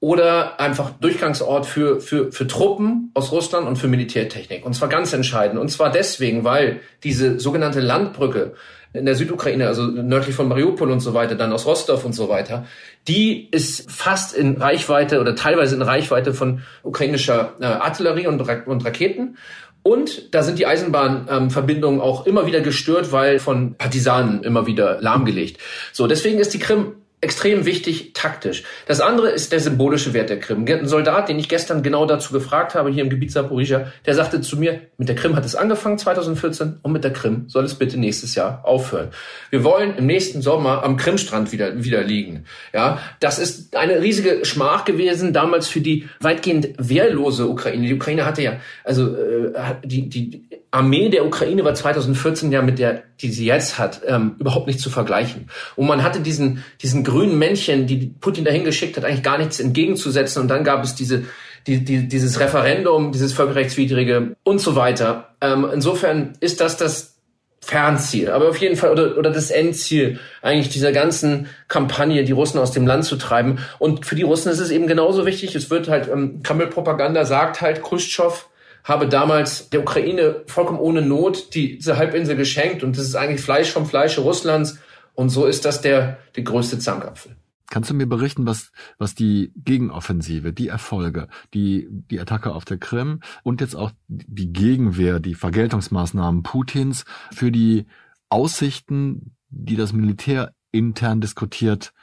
oder 0.05 0.61
einfach 0.61 0.91
Durchgangsort 0.91 1.65
für, 1.65 1.99
für, 1.99 2.31
für 2.31 2.47
Truppen 2.47 3.11
aus 3.15 3.33
Russland 3.33 3.67
und 3.67 3.77
für 3.77 3.89
Militärtechnik. 3.89 4.67
Und 4.67 4.75
zwar 4.75 4.91
ganz 4.91 5.15
entscheidend. 5.15 5.59
Und 5.59 5.71
zwar 5.71 5.91
deswegen, 5.91 6.45
weil 6.45 6.81
diese 7.05 7.41
sogenannte 7.41 7.81
Landbrücke 7.81 8.53
in 8.93 9.07
der 9.07 9.15
Südukraine, 9.15 9.67
also 9.67 9.87
nördlich 9.87 10.37
von 10.37 10.47
Mariupol 10.47 10.91
und 10.91 11.01
so 11.01 11.15
weiter, 11.15 11.37
dann 11.37 11.55
aus 11.55 11.65
Rostov 11.65 12.05
und 12.05 12.13
so 12.13 12.29
weiter, 12.29 12.67
die 13.09 13.49
ist 13.51 13.91
fast 13.91 14.37
in 14.37 14.59
Reichweite 14.59 15.23
oder 15.23 15.35
teilweise 15.37 15.75
in 15.75 15.81
Reichweite 15.81 16.35
von 16.35 16.61
ukrainischer 16.83 17.55
äh, 17.61 17.65
Artillerie 17.65 18.27
und, 18.27 18.43
und 18.67 18.85
Raketen. 18.85 19.39
Und 19.83 20.35
da 20.35 20.43
sind 20.43 20.59
die 20.59 20.67
Eisenbahnverbindungen 20.67 22.01
ähm, 22.01 22.05
auch 22.05 22.27
immer 22.27 22.45
wieder 22.45 22.61
gestört, 22.61 23.11
weil 23.11 23.39
von 23.39 23.77
Partisanen 23.77 24.43
immer 24.43 24.67
wieder 24.67 25.01
lahmgelegt. 25.01 25.63
So, 25.93 26.07
deswegen 26.07 26.41
ist 26.41 26.53
die 26.53 26.59
Krim 26.59 26.93
extrem 27.25 27.65
wichtig 27.65 28.13
taktisch. 28.13 28.63
Das 28.87 29.01
andere 29.01 29.31
ist 29.31 29.51
der 29.51 29.59
symbolische 29.59 30.13
Wert 30.13 30.29
der 30.29 30.39
Krim. 30.39 30.67
Ein 30.69 30.87
Soldat, 30.87 31.29
den 31.29 31.39
ich 31.39 31.49
gestern 31.49 31.83
genau 31.83 32.05
dazu 32.05 32.33
gefragt 32.33 32.75
habe, 32.75 32.91
hier 32.91 33.03
im 33.03 33.09
Gebiet 33.09 33.33
Saporizia, 33.33 33.93
der 34.05 34.15
sagte 34.15 34.43
zu 34.43 34.59
mir, 34.59 34.83
mit 34.99 35.09
der 35.09 35.17
Krim 35.17 35.35
hat 35.35 35.45
es 35.45 35.57
angefangen 35.57 35.99
2014 35.99 36.81
und 36.83 36.93
mit 36.93 37.03
der 37.03 37.13
Krim 37.13 37.47
soll 37.49 37.65
es 37.65 37.75
bitte 37.75 37.99
nächstes 37.99 38.35
Jahr 38.35 38.61
aufhören. 38.65 39.09
Wir 39.51 39.65
wollen 39.65 39.97
im 39.97 40.07
nächsten 40.07 40.43
Sommer 40.43 40.85
am 40.85 40.99
Krimstrand 40.99 41.51
wieder, 41.51 41.83
wieder 41.83 42.03
liegen. 42.05 42.45
Ja, 42.73 42.99
das 43.21 43.39
ist 43.39 43.75
eine 43.75 44.03
riesige 44.03 44.45
Schmach 44.45 44.85
gewesen 44.85 45.33
damals 45.33 45.67
für 45.67 45.81
die 45.81 46.09
weitgehend 46.21 46.75
wehrlose 46.77 47.49
Ukraine. 47.49 47.87
Die 47.87 47.95
Ukraine 47.95 48.27
hatte 48.27 48.43
ja, 48.43 48.61
also 48.85 49.17
äh, 49.17 49.53
die, 49.83 50.11
die 50.11 50.45
Armee 50.75 51.09
der 51.09 51.25
Ukraine 51.25 51.65
war 51.65 51.75
2014 51.75 52.51
ja 52.51 52.61
mit 52.61 52.81
der, 52.81 53.05
die 53.21 53.31
sie 53.31 53.47
jetzt 53.47 53.79
hat, 53.79 54.01
ähm, 54.07 54.35
überhaupt 54.41 54.67
nicht 54.67 54.81
zu 54.81 54.91
vergleichen. 54.91 55.49
Und 55.77 55.87
man 55.87 56.03
hatte 56.03 56.19
diesen, 56.19 56.65
diesen 56.83 57.05
grünen 57.05 57.39
Männchen, 57.39 57.87
die 57.87 58.13
Putin 58.21 58.45
dahin 58.45 58.65
geschickt 58.65 58.97
hat, 58.97 59.05
eigentlich 59.05 59.23
gar 59.23 59.39
nichts 59.39 59.61
entgegenzusetzen. 59.61 60.43
Und 60.43 60.49
dann 60.49 60.65
gab 60.65 60.83
es 60.83 60.97
diese, 60.97 61.23
die, 61.69 61.85
die, 61.85 62.09
dieses 62.09 62.41
Referendum, 62.41 63.13
dieses 63.13 63.33
völkerrechtswidrige 63.33 64.35
und 64.43 64.61
so 64.61 64.75
weiter. 64.75 65.37
Ähm, 65.41 65.69
insofern 65.73 66.33
ist 66.41 66.61
das 66.61 66.77
das 66.77 67.15
Fernziel, 67.61 68.31
aber 68.31 68.49
auf 68.49 68.59
jeden 68.59 68.77
Fall 68.77 68.91
oder, 68.91 69.17
oder 69.17 69.31
das 69.31 69.51
Endziel 69.51 70.19
eigentlich 70.43 70.69
dieser 70.69 70.93
ganzen 70.93 71.47
Kampagne, 71.69 72.25
die 72.25 72.33
Russen 72.33 72.59
aus 72.59 72.73
dem 72.73 72.87
Land 72.87 73.05
zu 73.05 73.17
treiben. 73.17 73.61
Und 73.79 74.05
für 74.05 74.17
die 74.17 74.23
Russen 74.23 74.51
ist 74.51 74.59
es 74.59 74.71
eben 74.71 74.89
genauso 74.89 75.25
wichtig. 75.25 75.55
Es 75.55 75.71
wird 75.71 75.89
halt 75.89 76.09
ähm, 76.09 76.43
Kreml-Propaganda 76.43 77.25
sagt 77.25 77.61
halt 77.61 77.81
Khrushchev 77.83 78.47
habe 78.85 79.09
damals 79.09 79.71
der 79.71 79.81
Ukraine 79.81 80.43
vollkommen 80.47 80.79
ohne 80.79 81.03
Not 81.03 81.55
diese 81.55 81.97
Halbinsel 81.97 82.37
geschenkt 82.37 82.83
und 82.83 82.97
das 82.97 83.07
ist 83.07 83.17
eigentlich 83.17 83.41
Fleisch 83.41 83.73
vom 83.73 83.87
Fleische 83.87 84.21
Russlands 84.21 84.79
und 85.15 85.31
so 85.31 85.47
ist 85.47 85.65
das 85.65 85.81
der, 85.81 86.19
der 86.37 86.45
größte 86.45 86.79
Zankapfel. 86.79 87.35
Kannst 87.71 87.89
du 87.89 87.95
mir 87.95 88.07
berichten, 88.07 88.47
was, 88.47 88.71
was 88.99 89.15
die 89.15 89.53
Gegenoffensive, 89.57 90.53
die 90.53 90.69
Erfolge, 90.69 91.29
die, 91.55 91.89
die 91.91 92.21
Attacke 92.21 92.53
auf 92.53 92.67
der 92.67 92.77
Krim 92.77 93.21
und 93.43 93.63
jetzt 93.63 93.75
auch 93.75 93.91
die 94.07 94.53
Gegenwehr, 94.53 95.19
die 95.19 95.35
Vergeltungsmaßnahmen 95.35 96.43
Putins 96.43 97.07
für 97.33 97.51
die 97.51 97.87
Aussichten, 98.29 99.35
die 99.49 99.77
das 99.77 99.95
Militär 99.95 100.53
intern 100.73 101.21
diskutiert, 101.23 101.94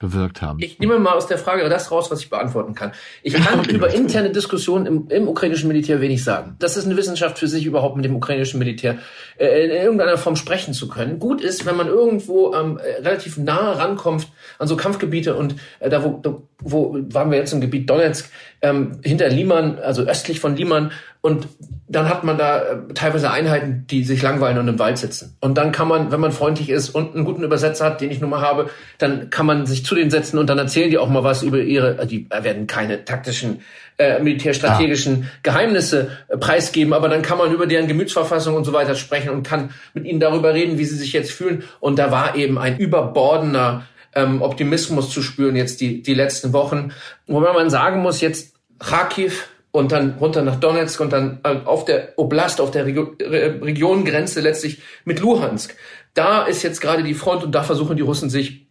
bewirkt 0.00 0.40
haben. 0.40 0.58
Ich 0.60 0.78
nehme 0.78 0.98
mal 0.98 1.12
aus 1.12 1.26
der 1.26 1.36
Frage 1.38 1.68
das 1.68 1.90
raus, 1.90 2.10
was 2.10 2.20
ich 2.20 2.30
beantworten 2.30 2.74
kann. 2.74 2.92
Ich 3.22 3.34
kann 3.34 3.62
über 3.68 3.92
interne 3.92 4.30
Diskussionen 4.30 4.86
im, 4.86 5.08
im, 5.10 5.28
ukrainischen 5.28 5.68
Militär 5.68 6.00
wenig 6.00 6.24
sagen. 6.24 6.56
Das 6.58 6.78
ist 6.78 6.86
eine 6.86 6.96
Wissenschaft 6.96 7.38
für 7.38 7.46
sich, 7.46 7.66
überhaupt 7.66 7.96
mit 7.96 8.06
dem 8.06 8.16
ukrainischen 8.16 8.58
Militär 8.58 8.98
äh, 9.38 9.66
in 9.66 9.70
irgendeiner 9.70 10.16
Form 10.16 10.36
sprechen 10.36 10.72
zu 10.72 10.88
können. 10.88 11.18
Gut 11.18 11.42
ist, 11.42 11.66
wenn 11.66 11.76
man 11.76 11.86
irgendwo 11.86 12.54
ähm, 12.54 12.78
relativ 12.78 13.36
nah 13.36 13.72
rankommt 13.72 14.28
an 14.58 14.66
so 14.66 14.76
Kampfgebiete 14.76 15.36
und 15.36 15.56
äh, 15.80 15.90
da, 15.90 16.02
wo, 16.02 16.18
da, 16.22 16.34
wo 16.60 16.96
waren 17.12 17.30
wir 17.30 17.36
jetzt 17.36 17.52
im 17.52 17.60
Gebiet 17.60 17.88
Donetsk, 17.90 18.30
ähm, 18.62 19.00
hinter 19.02 19.28
Liman, 19.28 19.78
also 19.78 20.02
östlich 20.02 20.40
von 20.40 20.56
Liman, 20.56 20.92
und 21.22 21.48
dann 21.86 22.08
hat 22.08 22.24
man 22.24 22.38
da 22.38 22.62
äh, 22.62 22.76
teilweise 22.94 23.30
Einheiten, 23.30 23.84
die 23.90 24.04
sich 24.04 24.22
langweilen 24.22 24.58
und 24.58 24.68
im 24.68 24.78
Wald 24.78 24.96
sitzen. 24.96 25.36
Und 25.40 25.58
dann 25.58 25.70
kann 25.72 25.88
man, 25.88 26.10
wenn 26.12 26.20
man 26.20 26.32
freundlich 26.32 26.70
ist 26.70 26.90
und 26.90 27.14
einen 27.14 27.24
guten 27.24 27.42
Übersetzer 27.42 27.84
hat, 27.84 28.00
den 28.00 28.10
ich 28.10 28.20
nun 28.20 28.30
mal 28.30 28.40
habe, 28.40 28.70
dann 28.98 29.28
kann 29.28 29.44
man 29.44 29.66
sich 29.66 29.84
zu 29.84 29.94
denen 29.94 30.10
setzen 30.10 30.38
und 30.38 30.48
dann 30.48 30.58
erzählen 30.58 30.88
die 30.88 30.98
auch 30.98 31.08
mal 31.08 31.24
was 31.24 31.42
über 31.42 31.58
ihre, 31.58 31.98
äh, 31.98 32.06
die 32.06 32.26
werden 32.30 32.66
keine 32.66 33.04
taktischen, 33.04 33.60
äh, 33.98 34.18
militärstrategischen 34.20 35.22
ja. 35.22 35.28
Geheimnisse 35.42 36.10
äh, 36.28 36.38
preisgeben, 36.38 36.94
aber 36.94 37.08
dann 37.10 37.20
kann 37.20 37.36
man 37.36 37.52
über 37.52 37.66
deren 37.66 37.86
Gemütsverfassung 37.86 38.54
und 38.54 38.64
so 38.64 38.72
weiter 38.72 38.94
sprechen 38.94 39.28
und 39.30 39.46
kann 39.46 39.70
mit 39.92 40.06
ihnen 40.06 40.20
darüber 40.20 40.54
reden, 40.54 40.78
wie 40.78 40.86
sie 40.86 40.96
sich 40.96 41.12
jetzt 41.12 41.32
fühlen. 41.32 41.64
Und 41.80 41.98
da 41.98 42.10
war 42.10 42.34
eben 42.34 42.56
ein 42.56 42.78
überbordender 42.78 43.84
ähm, 44.14 44.40
Optimismus 44.40 45.10
zu 45.10 45.22
spüren 45.22 45.54
jetzt 45.54 45.80
die, 45.80 46.02
die 46.02 46.14
letzten 46.14 46.52
Wochen. 46.52 46.92
Wobei 47.26 47.52
man 47.52 47.68
sagen 47.68 48.00
muss, 48.00 48.20
jetzt 48.20 48.54
Kharkiv, 48.78 49.48
und 49.72 49.92
dann 49.92 50.16
runter 50.20 50.42
nach 50.42 50.56
Donetsk 50.56 51.00
und 51.00 51.12
dann 51.12 51.40
äh, 51.44 51.56
auf 51.64 51.84
der 51.84 52.14
Oblast, 52.16 52.60
auf 52.60 52.70
der 52.70 52.86
Regio 52.86 53.14
Regiongrenze 53.20 54.40
letztlich 54.40 54.82
mit 55.04 55.20
Luhansk. 55.20 55.76
Da 56.14 56.42
ist 56.42 56.62
jetzt 56.62 56.80
gerade 56.80 57.02
die 57.02 57.14
Front 57.14 57.44
und 57.44 57.54
da 57.54 57.62
versuchen 57.62 57.96
die 57.96 58.02
Russen 58.02 58.30
sich 58.30 58.66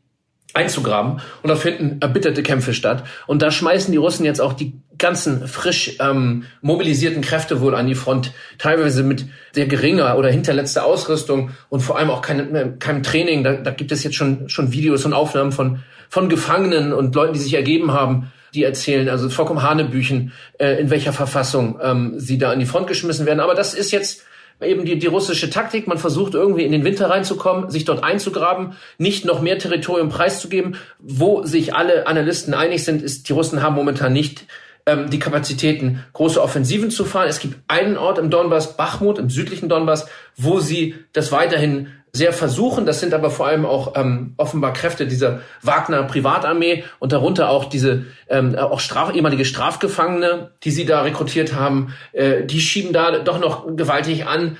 einzugraben 0.53 1.21
und 1.43 1.49
da 1.49 1.55
finden 1.55 2.01
erbitterte 2.01 2.43
Kämpfe 2.43 2.73
statt. 2.73 3.03
Und 3.27 3.41
da 3.41 3.51
schmeißen 3.51 3.91
die 3.91 3.97
Russen 3.97 4.25
jetzt 4.25 4.41
auch 4.41 4.53
die 4.53 4.73
ganzen 4.97 5.47
frisch 5.47 5.97
ähm, 5.99 6.45
mobilisierten 6.61 7.21
Kräfte 7.21 7.61
wohl 7.61 7.75
an 7.75 7.87
die 7.87 7.95
Front, 7.95 8.33
teilweise 8.57 9.03
mit 9.03 9.25
sehr 9.53 9.67
geringer 9.67 10.17
oder 10.17 10.29
hinterletzter 10.29 10.85
Ausrüstung 10.85 11.51
und 11.69 11.81
vor 11.81 11.97
allem 11.97 12.09
auch 12.09 12.21
kein, 12.21 12.55
äh, 12.55 12.71
keinem 12.79 13.03
Training. 13.03 13.43
Da, 13.43 13.53
da 13.53 13.71
gibt 13.71 13.91
es 13.91 14.03
jetzt 14.03 14.15
schon, 14.15 14.49
schon 14.49 14.73
Videos 14.73 15.05
und 15.05 15.13
Aufnahmen 15.13 15.51
von, 15.51 15.79
von 16.09 16.29
Gefangenen 16.29 16.93
und 16.93 17.15
Leuten, 17.15 17.33
die 17.33 17.39
sich 17.39 17.53
ergeben 17.53 17.93
haben, 17.93 18.31
die 18.53 18.63
erzählen, 18.63 19.09
also 19.09 19.29
vollkommen 19.29 19.63
Hanebüchen, 19.63 20.33
äh, 20.57 20.79
in 20.79 20.89
welcher 20.89 21.13
Verfassung 21.13 21.79
ähm, 21.81 22.13
sie 22.17 22.37
da 22.37 22.51
an 22.51 22.59
die 22.59 22.65
Front 22.65 22.87
geschmissen 22.87 23.25
werden. 23.25 23.39
Aber 23.39 23.55
das 23.55 23.73
ist 23.73 23.91
jetzt 23.91 24.23
eben 24.61 24.85
die, 24.85 24.99
die 24.99 25.07
russische 25.07 25.49
Taktik. 25.49 25.87
Man 25.87 25.97
versucht 25.97 26.33
irgendwie 26.33 26.63
in 26.63 26.71
den 26.71 26.83
Winter 26.83 27.09
reinzukommen, 27.09 27.69
sich 27.69 27.85
dort 27.85 28.03
einzugraben, 28.03 28.73
nicht 28.97 29.25
noch 29.25 29.41
mehr 29.41 29.57
Territorium 29.57 30.09
preiszugeben. 30.09 30.75
Wo 30.99 31.43
sich 31.43 31.75
alle 31.75 32.07
Analysten 32.07 32.53
einig 32.53 32.83
sind, 32.83 33.01
ist, 33.01 33.29
die 33.29 33.33
Russen 33.33 33.63
haben 33.63 33.75
momentan 33.75 34.13
nicht 34.13 34.45
ähm, 34.85 35.09
die 35.09 35.19
Kapazitäten, 35.19 36.03
große 36.13 36.41
Offensiven 36.41 36.91
zu 36.91 37.05
fahren. 37.05 37.29
Es 37.29 37.39
gibt 37.39 37.55
einen 37.67 37.97
Ort 37.97 38.17
im 38.17 38.29
Donbass, 38.29 38.75
Bachmut, 38.75 39.19
im 39.19 39.29
südlichen 39.29 39.69
Donbass, 39.69 40.07
wo 40.35 40.59
sie 40.59 40.95
das 41.13 41.31
weiterhin 41.31 41.87
sehr 42.13 42.33
versuchen. 42.33 42.85
Das 42.85 42.99
sind 42.99 43.13
aber 43.13 43.29
vor 43.29 43.47
allem 43.47 43.65
auch 43.65 43.93
ähm, 43.95 44.33
offenbar 44.37 44.73
Kräfte 44.73 45.07
dieser 45.07 45.41
Wagner 45.61 46.03
Privatarmee 46.03 46.83
und 46.99 47.11
darunter 47.11 47.49
auch 47.49 47.65
diese 47.65 48.05
ähm, 48.27 48.55
auch 48.55 48.79
Straf, 48.79 49.13
ehemalige 49.13 49.45
Strafgefangene, 49.45 50.51
die 50.63 50.71
sie 50.71 50.85
da 50.85 51.01
rekrutiert 51.01 51.53
haben. 51.53 51.93
Äh, 52.11 52.45
die 52.45 52.61
schieben 52.61 52.93
da 52.93 53.19
doch 53.19 53.39
noch 53.39 53.75
gewaltig 53.75 54.25
an. 54.25 54.57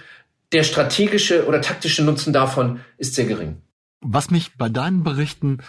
Der 0.52 0.64
strategische 0.64 1.46
oder 1.46 1.62
taktische 1.62 2.04
Nutzen 2.04 2.34
davon 2.34 2.80
ist 2.98 3.16
sehr 3.16 3.26
gering. 3.26 3.58
Was 4.02 4.32
mich 4.32 4.58
bei 4.58 4.70
deinen 4.70 5.04
Berichten, 5.04 5.60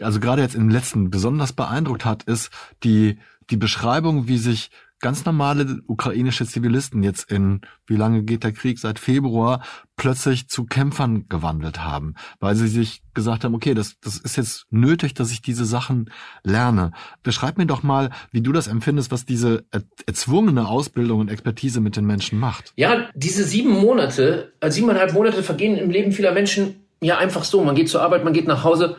also 0.00 0.20
gerade 0.20 0.42
jetzt 0.42 0.54
im 0.54 0.68
letzten 0.68 1.10
besonders 1.10 1.52
beeindruckt 1.52 2.04
hat, 2.04 2.24
ist 2.24 2.50
die 2.84 3.18
die 3.50 3.56
Beschreibung, 3.56 4.28
wie 4.28 4.38
sich 4.38 4.70
ganz 5.00 5.24
normale 5.24 5.80
ukrainische 5.86 6.46
Zivilisten 6.46 7.02
jetzt 7.02 7.30
in, 7.30 7.60
wie 7.86 7.96
lange 7.96 8.22
geht 8.22 8.44
der 8.44 8.52
Krieg, 8.52 8.78
seit 8.78 8.98
Februar, 8.98 9.62
plötzlich 9.96 10.48
zu 10.48 10.64
Kämpfern 10.64 11.26
gewandelt 11.28 11.84
haben, 11.84 12.14
weil 12.40 12.54
sie 12.54 12.68
sich 12.68 13.02
gesagt 13.14 13.44
haben, 13.44 13.54
okay, 13.54 13.74
das, 13.74 13.98
das 14.00 14.16
ist 14.16 14.36
jetzt 14.36 14.66
nötig, 14.70 15.14
dass 15.14 15.30
ich 15.30 15.42
diese 15.42 15.64
Sachen 15.64 16.10
lerne. 16.44 16.92
Beschreib 17.22 17.58
mir 17.58 17.66
doch 17.66 17.82
mal, 17.82 18.10
wie 18.30 18.40
du 18.40 18.52
das 18.52 18.66
empfindest, 18.66 19.10
was 19.10 19.24
diese 19.24 19.64
erzwungene 20.06 20.68
Ausbildung 20.68 21.20
und 21.20 21.30
Expertise 21.30 21.80
mit 21.80 21.96
den 21.96 22.06
Menschen 22.06 22.38
macht. 22.38 22.72
Ja, 22.76 23.08
diese 23.14 23.44
sieben 23.44 23.70
Monate, 23.70 24.52
äh, 24.60 24.70
siebeneinhalb 24.70 25.12
Monate 25.12 25.42
vergehen 25.42 25.76
im 25.76 25.90
Leben 25.90 26.12
vieler 26.12 26.32
Menschen 26.32 26.76
ja 27.00 27.18
einfach 27.18 27.44
so. 27.44 27.62
Man 27.64 27.74
geht 27.74 27.88
zur 27.88 28.02
Arbeit, 28.02 28.24
man 28.24 28.32
geht 28.32 28.46
nach 28.46 28.64
Hause, 28.64 28.96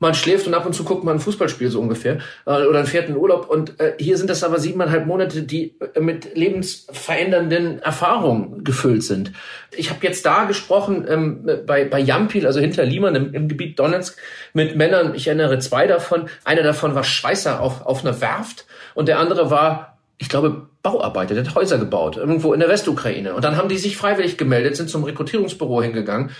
man 0.00 0.14
schläft 0.14 0.46
und 0.46 0.54
ab 0.54 0.66
und 0.66 0.74
zu 0.74 0.82
guckt 0.82 1.04
man 1.04 1.16
ein 1.16 1.20
Fußballspiel 1.20 1.70
so 1.70 1.80
ungefähr 1.80 2.18
äh, 2.46 2.64
oder 2.64 2.84
fährt 2.84 3.08
in 3.08 3.16
Urlaub. 3.16 3.48
Und 3.48 3.78
äh, 3.78 3.92
hier 3.98 4.16
sind 4.16 4.28
das 4.28 4.42
aber 4.42 4.58
siebeneinhalb 4.58 5.06
Monate, 5.06 5.42
die 5.42 5.76
äh, 5.94 6.00
mit 6.00 6.36
lebensverändernden 6.36 7.80
Erfahrungen 7.80 8.64
gefüllt 8.64 9.04
sind. 9.04 9.32
Ich 9.76 9.90
habe 9.90 10.04
jetzt 10.04 10.24
da 10.26 10.44
gesprochen 10.44 11.06
ähm, 11.08 11.48
bei, 11.66 11.84
bei 11.84 12.00
Jampil, 12.00 12.46
also 12.46 12.60
hinter 12.60 12.84
Liman 12.84 13.14
im, 13.14 13.34
im 13.34 13.48
Gebiet 13.48 13.78
Donetsk, 13.78 14.18
mit 14.54 14.74
Männern. 14.74 15.14
Ich 15.14 15.28
erinnere 15.28 15.58
zwei 15.58 15.86
davon. 15.86 16.28
Einer 16.44 16.62
davon 16.62 16.94
war 16.94 17.04
Schweißer 17.04 17.60
auf, 17.60 17.84
auf 17.84 18.04
einer 18.04 18.20
Werft 18.20 18.64
und 18.94 19.06
der 19.06 19.18
andere 19.18 19.50
war 19.50 19.98
ich 20.22 20.28
glaube, 20.28 20.66
Bauarbeiter, 20.82 21.34
der 21.34 21.44
hat 21.44 21.54
Häuser 21.54 21.78
gebaut, 21.78 22.18
irgendwo 22.18 22.52
in 22.52 22.60
der 22.60 22.68
Westukraine. 22.68 23.34
Und 23.34 23.42
dann 23.42 23.56
haben 23.56 23.70
die 23.70 23.78
sich 23.78 23.96
freiwillig 23.96 24.36
gemeldet, 24.36 24.76
sind 24.76 24.90
zum 24.90 25.02
Rekrutierungsbüro 25.02 25.82
hingegangen 25.82 26.30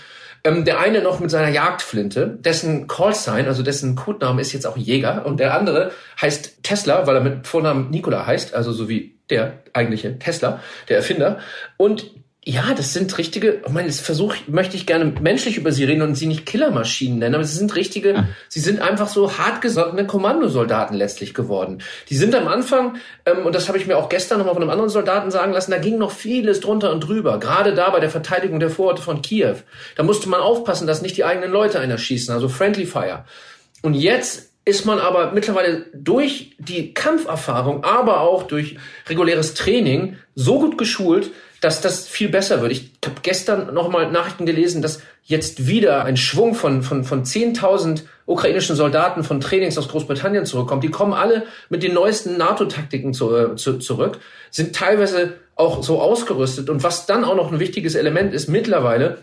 ähm, 0.43 0.65
der 0.65 0.79
eine 0.79 1.01
noch 1.01 1.19
mit 1.19 1.29
seiner 1.29 1.49
Jagdflinte, 1.49 2.37
dessen 2.39 2.87
Callsign, 2.87 3.47
also 3.47 3.63
dessen 3.63 3.95
Codename 3.95 4.41
ist 4.41 4.53
jetzt 4.53 4.65
auch 4.65 4.77
Jäger 4.77 5.25
und 5.25 5.39
der 5.39 5.53
andere 5.53 5.91
heißt 6.19 6.63
Tesla, 6.63 7.05
weil 7.07 7.15
er 7.15 7.21
mit 7.21 7.47
Vornamen 7.47 7.89
Nikola 7.89 8.25
heißt, 8.25 8.53
also 8.53 8.71
so 8.71 8.89
wie 8.89 9.15
der 9.29 9.59
eigentliche 9.73 10.19
Tesla, 10.19 10.59
der 10.89 10.97
Erfinder. 10.97 11.39
Und 11.77 12.11
Ja, 12.43 12.73
das 12.75 12.91
sind 12.91 13.15
richtige, 13.19 13.61
ich 13.63 13.71
meine, 13.71 13.87
das 13.87 13.99
versuche 13.99 14.35
möchte 14.47 14.75
ich 14.75 14.87
gerne 14.87 15.13
menschlich 15.21 15.57
über 15.57 15.71
sie 15.71 15.83
reden 15.83 16.01
und 16.01 16.15
sie 16.15 16.25
nicht 16.25 16.47
Killermaschinen 16.47 17.19
nennen, 17.19 17.35
aber 17.35 17.43
sie 17.43 17.55
sind 17.55 17.75
richtige, 17.75 18.13
mhm. 18.13 18.27
sie 18.47 18.59
sind 18.59 18.81
einfach 18.81 19.07
so 19.09 19.37
hartgesottene 19.37 20.07
Kommandosoldaten 20.07 20.97
letztlich 20.97 21.35
geworden. 21.35 21.83
Die 22.09 22.15
sind 22.15 22.33
am 22.33 22.47
Anfang, 22.47 22.95
ähm, 23.27 23.45
und 23.45 23.53
das 23.53 23.67
habe 23.67 23.77
ich 23.77 23.85
mir 23.85 23.95
auch 23.95 24.09
gestern 24.09 24.39
nochmal 24.39 24.55
von 24.55 24.63
einem 24.63 24.71
anderen 24.71 24.89
Soldaten 24.89 25.29
sagen 25.29 25.53
lassen, 25.53 25.69
da 25.69 25.77
ging 25.77 25.99
noch 25.99 26.09
vieles 26.09 26.61
drunter 26.61 26.91
und 26.91 27.01
drüber, 27.01 27.39
gerade 27.39 27.75
da 27.75 27.91
bei 27.91 27.99
der 27.99 28.09
Verteidigung 28.09 28.59
der 28.59 28.71
Vororte 28.71 29.03
von 29.03 29.21
Kiew. 29.21 29.57
Da 29.95 30.01
musste 30.01 30.27
man 30.27 30.41
aufpassen, 30.41 30.87
dass 30.87 31.03
nicht 31.03 31.17
die 31.17 31.25
eigenen 31.25 31.51
Leute 31.51 31.79
einer 31.79 31.99
schießen, 31.99 32.33
also 32.33 32.49
Friendly 32.49 32.87
Fire. 32.87 33.25
Und 33.83 33.93
jetzt 33.93 34.49
ist 34.65 34.85
man 34.87 34.97
aber 34.97 35.31
mittlerweile 35.31 35.85
durch 35.93 36.55
die 36.57 36.95
Kampferfahrung, 36.95 37.83
aber 37.83 38.21
auch 38.21 38.43
durch 38.43 38.77
reguläres 39.07 39.53
Training 39.53 40.17
so 40.33 40.59
gut 40.59 40.79
geschult, 40.79 41.29
dass 41.61 41.79
das 41.79 42.07
viel 42.07 42.29
besser 42.29 42.61
wird. 42.61 42.71
Ich 42.71 42.91
habe 43.05 43.21
gestern 43.21 43.73
nochmal 43.73 44.11
Nachrichten 44.11 44.45
gelesen, 44.45 44.81
dass 44.81 45.01
jetzt 45.23 45.67
wieder 45.67 46.03
ein 46.03 46.17
Schwung 46.17 46.55
von, 46.55 46.81
von, 46.81 47.03
von 47.03 47.23
10.000 47.23 48.01
ukrainischen 48.25 48.75
Soldaten 48.75 49.23
von 49.23 49.39
Trainings 49.39 49.77
aus 49.77 49.87
Großbritannien 49.87 50.45
zurückkommt. 50.45 50.83
Die 50.83 50.89
kommen 50.89 51.13
alle 51.13 51.43
mit 51.69 51.83
den 51.83 51.93
neuesten 51.93 52.35
NATO-Taktiken 52.37 53.13
zu, 53.13 53.35
äh, 53.35 53.55
zu, 53.55 53.77
zurück, 53.77 54.19
sind 54.49 54.75
teilweise 54.75 55.35
auch 55.55 55.83
so 55.83 56.01
ausgerüstet. 56.01 56.69
Und 56.69 56.83
was 56.83 57.05
dann 57.05 57.23
auch 57.23 57.35
noch 57.35 57.51
ein 57.51 57.59
wichtiges 57.59 57.93
Element 57.93 58.33
ist, 58.33 58.49
mittlerweile 58.49 59.19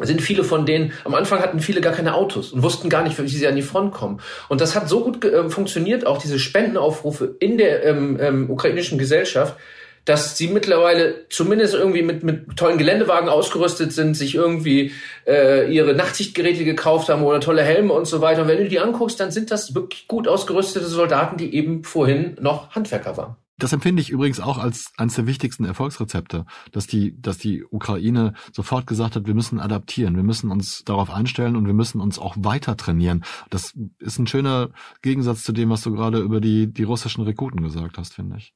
sind 0.00 0.22
viele 0.22 0.42
von 0.42 0.66
denen, 0.66 0.92
am 1.04 1.14
Anfang 1.14 1.40
hatten 1.40 1.60
viele 1.60 1.80
gar 1.80 1.92
keine 1.92 2.14
Autos 2.14 2.52
und 2.52 2.62
wussten 2.62 2.88
gar 2.88 3.02
nicht, 3.02 3.22
wie 3.22 3.28
sie 3.28 3.46
an 3.46 3.54
die 3.54 3.62
Front 3.62 3.92
kommen. 3.92 4.20
Und 4.48 4.60
das 4.60 4.74
hat 4.74 4.88
so 4.88 5.04
gut 5.04 5.24
äh, 5.24 5.50
funktioniert, 5.50 6.06
auch 6.06 6.18
diese 6.18 6.38
Spendenaufrufe 6.38 7.36
in 7.38 7.58
der 7.58 7.84
ähm, 7.84 8.18
ähm, 8.20 8.50
ukrainischen 8.50 8.98
Gesellschaft, 8.98 9.54
dass 10.04 10.36
sie 10.36 10.48
mittlerweile 10.48 11.26
zumindest 11.28 11.74
irgendwie 11.74 12.02
mit, 12.02 12.22
mit 12.22 12.56
tollen 12.56 12.78
Geländewagen 12.78 13.28
ausgerüstet 13.28 13.92
sind, 13.92 14.14
sich 14.14 14.34
irgendwie 14.34 14.92
äh, 15.26 15.72
ihre 15.72 15.94
Nachtsichtgeräte 15.94 16.64
gekauft 16.64 17.08
haben 17.08 17.22
oder 17.22 17.40
tolle 17.40 17.62
Helme 17.62 17.92
und 17.92 18.06
so 18.06 18.20
weiter. 18.20 18.42
Und 18.42 18.48
wenn 18.48 18.58
du 18.58 18.68
die 18.68 18.80
anguckst, 18.80 19.18
dann 19.18 19.30
sind 19.30 19.50
das 19.50 19.74
wirklich 19.74 20.06
gut 20.06 20.28
ausgerüstete 20.28 20.86
Soldaten, 20.86 21.36
die 21.36 21.54
eben 21.54 21.84
vorhin 21.84 22.36
noch 22.40 22.70
Handwerker 22.74 23.16
waren. 23.16 23.36
Das 23.56 23.72
empfinde 23.72 24.02
ich 24.02 24.10
übrigens 24.10 24.40
auch 24.40 24.58
als 24.58 24.92
eines 24.96 25.14
der 25.14 25.28
wichtigsten 25.28 25.64
Erfolgsrezepte, 25.64 26.44
dass 26.72 26.88
die, 26.88 27.20
dass 27.20 27.38
die 27.38 27.64
Ukraine 27.64 28.34
sofort 28.52 28.88
gesagt 28.88 29.14
hat, 29.14 29.26
wir 29.26 29.34
müssen 29.34 29.60
adaptieren, 29.60 30.16
wir 30.16 30.24
müssen 30.24 30.50
uns 30.50 30.82
darauf 30.84 31.08
einstellen 31.08 31.54
und 31.54 31.64
wir 31.64 31.72
müssen 31.72 32.00
uns 32.00 32.18
auch 32.18 32.34
weiter 32.36 32.76
trainieren. 32.76 33.24
Das 33.50 33.72
ist 34.00 34.18
ein 34.18 34.26
schöner 34.26 34.70
Gegensatz 35.02 35.44
zu 35.44 35.52
dem, 35.52 35.70
was 35.70 35.82
du 35.82 35.92
gerade 35.92 36.18
über 36.18 36.40
die, 36.40 36.66
die 36.66 36.82
russischen 36.82 37.22
Rekruten 37.22 37.62
gesagt 37.62 37.96
hast, 37.96 38.14
finde 38.14 38.38
ich. 38.38 38.54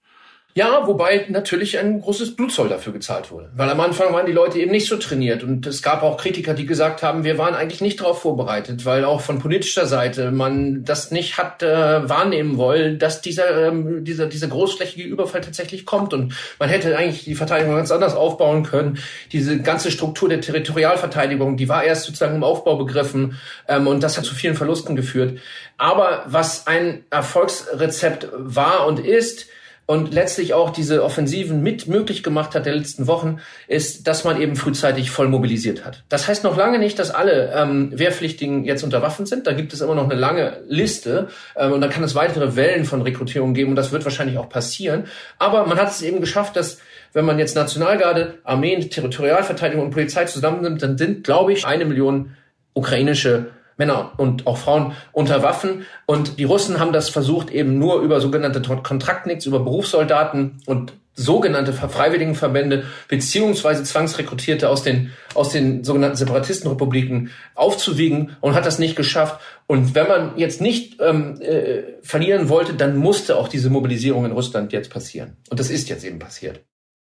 Ja, 0.58 0.88
wobei 0.88 1.24
natürlich 1.28 1.78
ein 1.78 2.00
großes 2.00 2.34
Blutzoll 2.34 2.68
dafür 2.68 2.92
gezahlt 2.92 3.30
wurde. 3.30 3.48
Weil 3.54 3.70
am 3.70 3.78
Anfang 3.78 4.12
waren 4.12 4.26
die 4.26 4.32
Leute 4.32 4.58
eben 4.58 4.72
nicht 4.72 4.88
so 4.88 4.96
trainiert. 4.96 5.44
Und 5.44 5.64
es 5.68 5.82
gab 5.82 6.02
auch 6.02 6.16
Kritiker, 6.16 6.52
die 6.52 6.66
gesagt 6.66 7.04
haben, 7.04 7.22
wir 7.22 7.38
waren 7.38 7.54
eigentlich 7.54 7.80
nicht 7.80 8.00
darauf 8.00 8.22
vorbereitet, 8.22 8.84
weil 8.84 9.04
auch 9.04 9.20
von 9.20 9.38
politischer 9.38 9.86
Seite 9.86 10.32
man 10.32 10.82
das 10.82 11.12
nicht 11.12 11.38
hat 11.38 11.62
äh, 11.62 12.08
wahrnehmen 12.08 12.56
wollen, 12.56 12.98
dass 12.98 13.20
dieser, 13.20 13.68
ähm, 13.68 14.04
dieser, 14.04 14.26
dieser 14.26 14.48
großflächige 14.48 15.04
Überfall 15.04 15.42
tatsächlich 15.42 15.86
kommt. 15.86 16.12
Und 16.12 16.34
man 16.58 16.68
hätte 16.68 16.98
eigentlich 16.98 17.22
die 17.22 17.36
Verteidigung 17.36 17.76
ganz 17.76 17.92
anders 17.92 18.16
aufbauen 18.16 18.64
können. 18.64 18.98
Diese 19.30 19.62
ganze 19.62 19.92
Struktur 19.92 20.28
der 20.28 20.40
Territorialverteidigung, 20.40 21.56
die 21.56 21.68
war 21.68 21.84
erst 21.84 22.02
sozusagen 22.02 22.34
im 22.34 22.42
Aufbau 22.42 22.74
begriffen. 22.74 23.38
Ähm, 23.68 23.86
und 23.86 24.02
das 24.02 24.18
hat 24.18 24.24
zu 24.24 24.34
vielen 24.34 24.56
Verlusten 24.56 24.96
geführt. 24.96 25.38
Aber 25.76 26.24
was 26.26 26.66
ein 26.66 27.04
Erfolgsrezept 27.10 28.26
war 28.32 28.88
und 28.88 28.98
ist, 28.98 29.46
und 29.88 30.12
letztlich 30.12 30.52
auch 30.52 30.68
diese 30.68 31.02
Offensiven 31.02 31.62
mit 31.62 31.88
möglich 31.88 32.22
gemacht 32.22 32.54
hat 32.54 32.66
der 32.66 32.74
letzten 32.74 33.06
Wochen, 33.06 33.38
ist, 33.68 34.06
dass 34.06 34.22
man 34.22 34.38
eben 34.38 34.54
frühzeitig 34.54 35.10
voll 35.10 35.28
mobilisiert 35.28 35.86
hat. 35.86 36.04
Das 36.10 36.28
heißt 36.28 36.44
noch 36.44 36.58
lange 36.58 36.78
nicht, 36.78 36.98
dass 36.98 37.10
alle 37.10 37.54
ähm, 37.54 37.98
Wehrpflichtigen 37.98 38.64
jetzt 38.66 38.84
unter 38.84 39.00
Waffen 39.00 39.24
sind. 39.24 39.46
Da 39.46 39.54
gibt 39.54 39.72
es 39.72 39.80
immer 39.80 39.94
noch 39.94 40.04
eine 40.04 40.14
lange 40.14 40.60
Liste 40.68 41.28
ähm, 41.56 41.72
und 41.72 41.80
da 41.80 41.88
kann 41.88 42.04
es 42.04 42.14
weitere 42.14 42.54
Wellen 42.54 42.84
von 42.84 43.00
Rekrutierung 43.00 43.54
geben 43.54 43.70
und 43.70 43.76
das 43.76 43.90
wird 43.90 44.04
wahrscheinlich 44.04 44.36
auch 44.36 44.50
passieren. 44.50 45.04
Aber 45.38 45.66
man 45.66 45.78
hat 45.78 45.90
es 45.90 46.02
eben 46.02 46.20
geschafft, 46.20 46.56
dass 46.56 46.80
wenn 47.14 47.24
man 47.24 47.38
jetzt 47.38 47.56
Nationalgarde, 47.56 48.34
Armeen, 48.44 48.90
Territorialverteidigung 48.90 49.86
und 49.86 49.92
Polizei 49.92 50.26
zusammennimmt, 50.26 50.82
dann 50.82 50.98
sind, 50.98 51.24
glaube 51.24 51.54
ich, 51.54 51.66
eine 51.66 51.86
Million 51.86 52.36
ukrainische 52.74 53.46
Männer 53.78 54.12
und 54.18 54.46
auch 54.46 54.58
Frauen 54.58 54.92
unter 55.12 55.42
Waffen. 55.42 55.86
Und 56.04 56.38
die 56.38 56.44
Russen 56.44 56.78
haben 56.78 56.92
das 56.92 57.08
versucht 57.08 57.50
eben 57.50 57.78
nur 57.78 58.02
über 58.02 58.20
sogenannte 58.20 58.60
Kontraktniks, 58.60 59.46
über 59.46 59.60
Berufssoldaten 59.60 60.60
und 60.66 60.92
sogenannte 61.18 61.72
Freiwilligenverbände 61.72 62.84
beziehungsweise 63.08 63.82
Zwangsrekrutierte 63.82 64.68
aus 64.68 64.84
den 64.84 65.12
aus 65.34 65.50
den 65.50 65.82
sogenannten 65.82 66.16
Separatistenrepubliken 66.16 67.30
aufzuwiegen 67.54 68.36
und 68.40 68.54
hat 68.54 68.64
das 68.64 68.78
nicht 68.78 68.94
geschafft. 68.94 69.40
Und 69.66 69.94
wenn 69.94 70.06
man 70.06 70.38
jetzt 70.38 70.60
nicht 70.60 71.00
ähm, 71.00 71.40
äh, 71.40 71.82
verlieren 72.02 72.48
wollte, 72.48 72.74
dann 72.74 72.96
musste 72.96 73.36
auch 73.36 73.48
diese 73.48 73.68
Mobilisierung 73.68 74.24
in 74.26 74.32
Russland 74.32 74.72
jetzt 74.72 74.90
passieren. 74.90 75.36
Und 75.50 75.58
das 75.58 75.70
ist 75.70 75.88
jetzt 75.88 76.04
eben 76.04 76.20
passiert. 76.20 76.64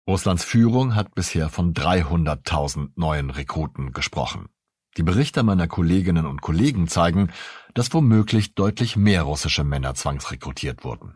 Russlands 0.07 0.43
Führung 0.43 0.95
hat 0.95 1.13
bisher 1.13 1.49
von 1.49 1.73
300.000 1.75 2.89
neuen 2.95 3.29
Rekruten 3.29 3.91
gesprochen. 3.91 4.49
Die 4.97 5.03
Berichte 5.03 5.43
meiner 5.43 5.67
Kolleginnen 5.67 6.25
und 6.25 6.41
Kollegen 6.41 6.87
zeigen, 6.87 7.31
dass 7.73 7.93
womöglich 7.93 8.55
deutlich 8.55 8.95
mehr 8.95 9.21
russische 9.23 9.63
Männer 9.63 9.95
zwangsrekrutiert 9.95 10.83
wurden. 10.83 11.15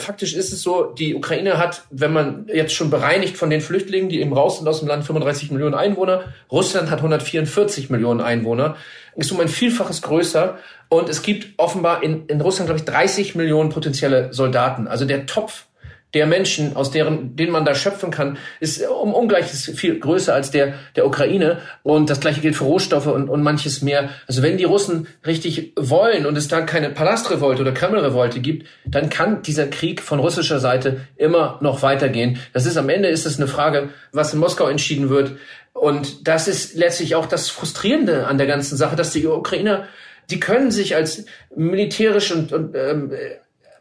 Faktisch 0.00 0.32
ist 0.32 0.50
es 0.50 0.62
so, 0.62 0.84
die 0.84 1.14
Ukraine 1.14 1.58
hat, 1.58 1.82
wenn 1.90 2.14
man 2.14 2.46
jetzt 2.48 2.72
schon 2.72 2.88
bereinigt 2.88 3.36
von 3.36 3.50
den 3.50 3.60
Flüchtlingen, 3.60 4.08
die 4.08 4.20
eben 4.20 4.32
raus 4.32 4.56
sind 4.56 4.66
aus 4.66 4.78
dem 4.78 4.88
Land, 4.88 5.04
35 5.04 5.50
Millionen 5.50 5.74
Einwohner. 5.74 6.32
Russland 6.50 6.90
hat 6.90 7.00
144 7.00 7.90
Millionen 7.90 8.22
Einwohner, 8.22 8.76
ist 9.16 9.30
um 9.30 9.40
ein 9.40 9.48
Vielfaches 9.48 10.00
größer. 10.00 10.56
Und 10.88 11.10
es 11.10 11.20
gibt 11.20 11.58
offenbar 11.58 12.02
in, 12.02 12.24
in 12.26 12.40
Russland, 12.40 12.68
glaube 12.68 12.78
ich, 12.78 12.86
30 12.86 13.34
Millionen 13.34 13.68
potenzielle 13.68 14.32
Soldaten. 14.32 14.88
Also 14.88 15.04
der 15.04 15.26
Topf 15.26 15.66
der 16.14 16.26
Menschen, 16.26 16.76
aus 16.76 16.90
deren, 16.90 17.36
denen 17.36 17.52
man 17.52 17.64
da 17.64 17.74
schöpfen 17.74 18.10
kann, 18.10 18.38
ist 18.58 18.86
um 18.88 19.14
ungleiches 19.14 19.70
viel 19.76 19.98
größer 19.98 20.34
als 20.34 20.50
der 20.50 20.74
der 20.96 21.06
Ukraine. 21.06 21.58
Und 21.82 22.10
das 22.10 22.20
gleiche 22.20 22.40
gilt 22.40 22.56
für 22.56 22.64
Rohstoffe 22.64 23.06
und, 23.06 23.28
und 23.28 23.42
manches 23.42 23.82
mehr. 23.82 24.10
Also 24.26 24.42
wenn 24.42 24.56
die 24.56 24.64
Russen 24.64 25.06
richtig 25.26 25.72
wollen 25.76 26.26
und 26.26 26.36
es 26.36 26.48
da 26.48 26.62
keine 26.62 26.90
Palastrevolte 26.90 27.62
oder 27.62 27.72
Kremlrevolte 27.72 28.40
gibt, 28.40 28.66
dann 28.84 29.08
kann 29.10 29.42
dieser 29.42 29.66
Krieg 29.66 30.00
von 30.02 30.18
russischer 30.18 30.58
Seite 30.58 31.00
immer 31.16 31.58
noch 31.60 31.82
weitergehen. 31.82 32.38
Das 32.52 32.66
ist 32.66 32.76
am 32.76 32.88
Ende 32.88 33.08
ist 33.08 33.26
es 33.26 33.38
eine 33.38 33.48
Frage, 33.48 33.90
was 34.12 34.34
in 34.34 34.40
Moskau 34.40 34.66
entschieden 34.66 35.10
wird. 35.10 35.36
Und 35.72 36.26
das 36.28 36.48
ist 36.48 36.74
letztlich 36.74 37.14
auch 37.14 37.26
das 37.26 37.48
Frustrierende 37.48 38.26
an 38.26 38.38
der 38.38 38.46
ganzen 38.46 38.76
Sache, 38.76 38.96
dass 38.96 39.12
die 39.12 39.26
Ukrainer, 39.26 39.86
die 40.30 40.40
können 40.40 40.70
sich 40.70 40.94
als 40.94 41.24
militärisch 41.54 42.32
und, 42.32 42.52
und 42.52 42.74
ähm, 42.74 43.12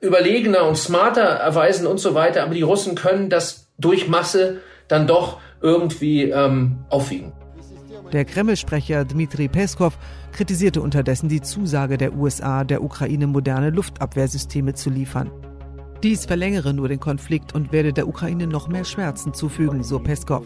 überlegener 0.01 0.65
und 0.65 0.77
smarter 0.77 1.21
erweisen 1.21 1.87
und 1.87 1.99
so 1.99 2.13
weiter, 2.13 2.43
aber 2.43 2.53
die 2.53 2.61
Russen 2.61 2.95
können 2.95 3.29
das 3.29 3.67
durch 3.77 4.07
Masse 4.07 4.61
dann 4.87 5.07
doch 5.07 5.39
irgendwie 5.61 6.23
ähm, 6.29 6.79
aufwiegen. 6.89 7.33
Der 8.11 8.25
Kreml-Sprecher 8.25 9.05
Dmitri 9.05 9.47
Peskov 9.47 9.97
kritisierte 10.31 10.81
unterdessen 10.81 11.29
die 11.29 11.41
Zusage 11.41 11.97
der 11.97 12.15
USA, 12.15 12.63
der 12.63 12.83
Ukraine 12.83 13.27
moderne 13.27 13.69
Luftabwehrsysteme 13.69 14.73
zu 14.73 14.89
liefern. 14.89 15.29
Dies 16.01 16.25
verlängere 16.25 16.73
nur 16.73 16.87
den 16.87 16.99
Konflikt 16.99 17.53
und 17.53 17.71
werde 17.71 17.93
der 17.93 18.07
Ukraine 18.07 18.47
noch 18.47 18.67
mehr 18.67 18.85
Schmerzen 18.85 19.33
zufügen, 19.33 19.83
so 19.83 19.99
Peskov. 19.99 20.45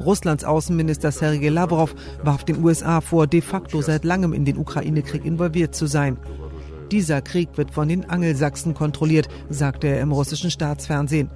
Russlands 0.00 0.44
Außenminister 0.44 1.10
Sergei 1.10 1.48
Lavrov 1.48 1.94
warf 2.22 2.44
den 2.44 2.62
USA 2.64 3.00
vor, 3.00 3.26
de 3.26 3.40
facto 3.40 3.82
seit 3.82 4.04
langem 4.04 4.32
in 4.32 4.44
den 4.44 4.56
Ukraine-Krieg 4.56 5.24
involviert 5.24 5.74
zu 5.74 5.86
sein. 5.86 6.16
Dieser 6.90 7.20
Krieg 7.20 7.50
wird 7.56 7.70
von 7.70 7.88
den 7.88 8.08
Angelsachsen 8.08 8.74
kontrolliert, 8.74 9.28
sagte 9.50 9.88
er 9.88 10.00
im 10.00 10.12
russischen 10.12 10.50
Staatsfernsehen. 10.50 11.30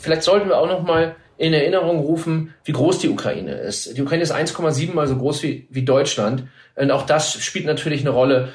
Vielleicht 0.00 0.22
sollten 0.22 0.48
wir 0.48 0.58
auch 0.58 0.68
noch 0.68 0.82
mal 0.82 1.16
in 1.36 1.52
Erinnerung 1.52 2.00
rufen, 2.00 2.52
wie 2.64 2.72
groß 2.72 2.98
die 2.98 3.08
Ukraine 3.08 3.52
ist. 3.52 3.96
Die 3.96 4.02
Ukraine 4.02 4.24
ist 4.24 4.34
1,7 4.34 4.92
mal 4.92 5.06
so 5.06 5.16
groß 5.16 5.44
wie, 5.44 5.68
wie 5.70 5.84
Deutschland. 5.84 6.44
Und 6.74 6.90
auch 6.90 7.06
das 7.06 7.34
spielt 7.34 7.64
natürlich 7.64 8.00
eine 8.00 8.10
Rolle 8.10 8.48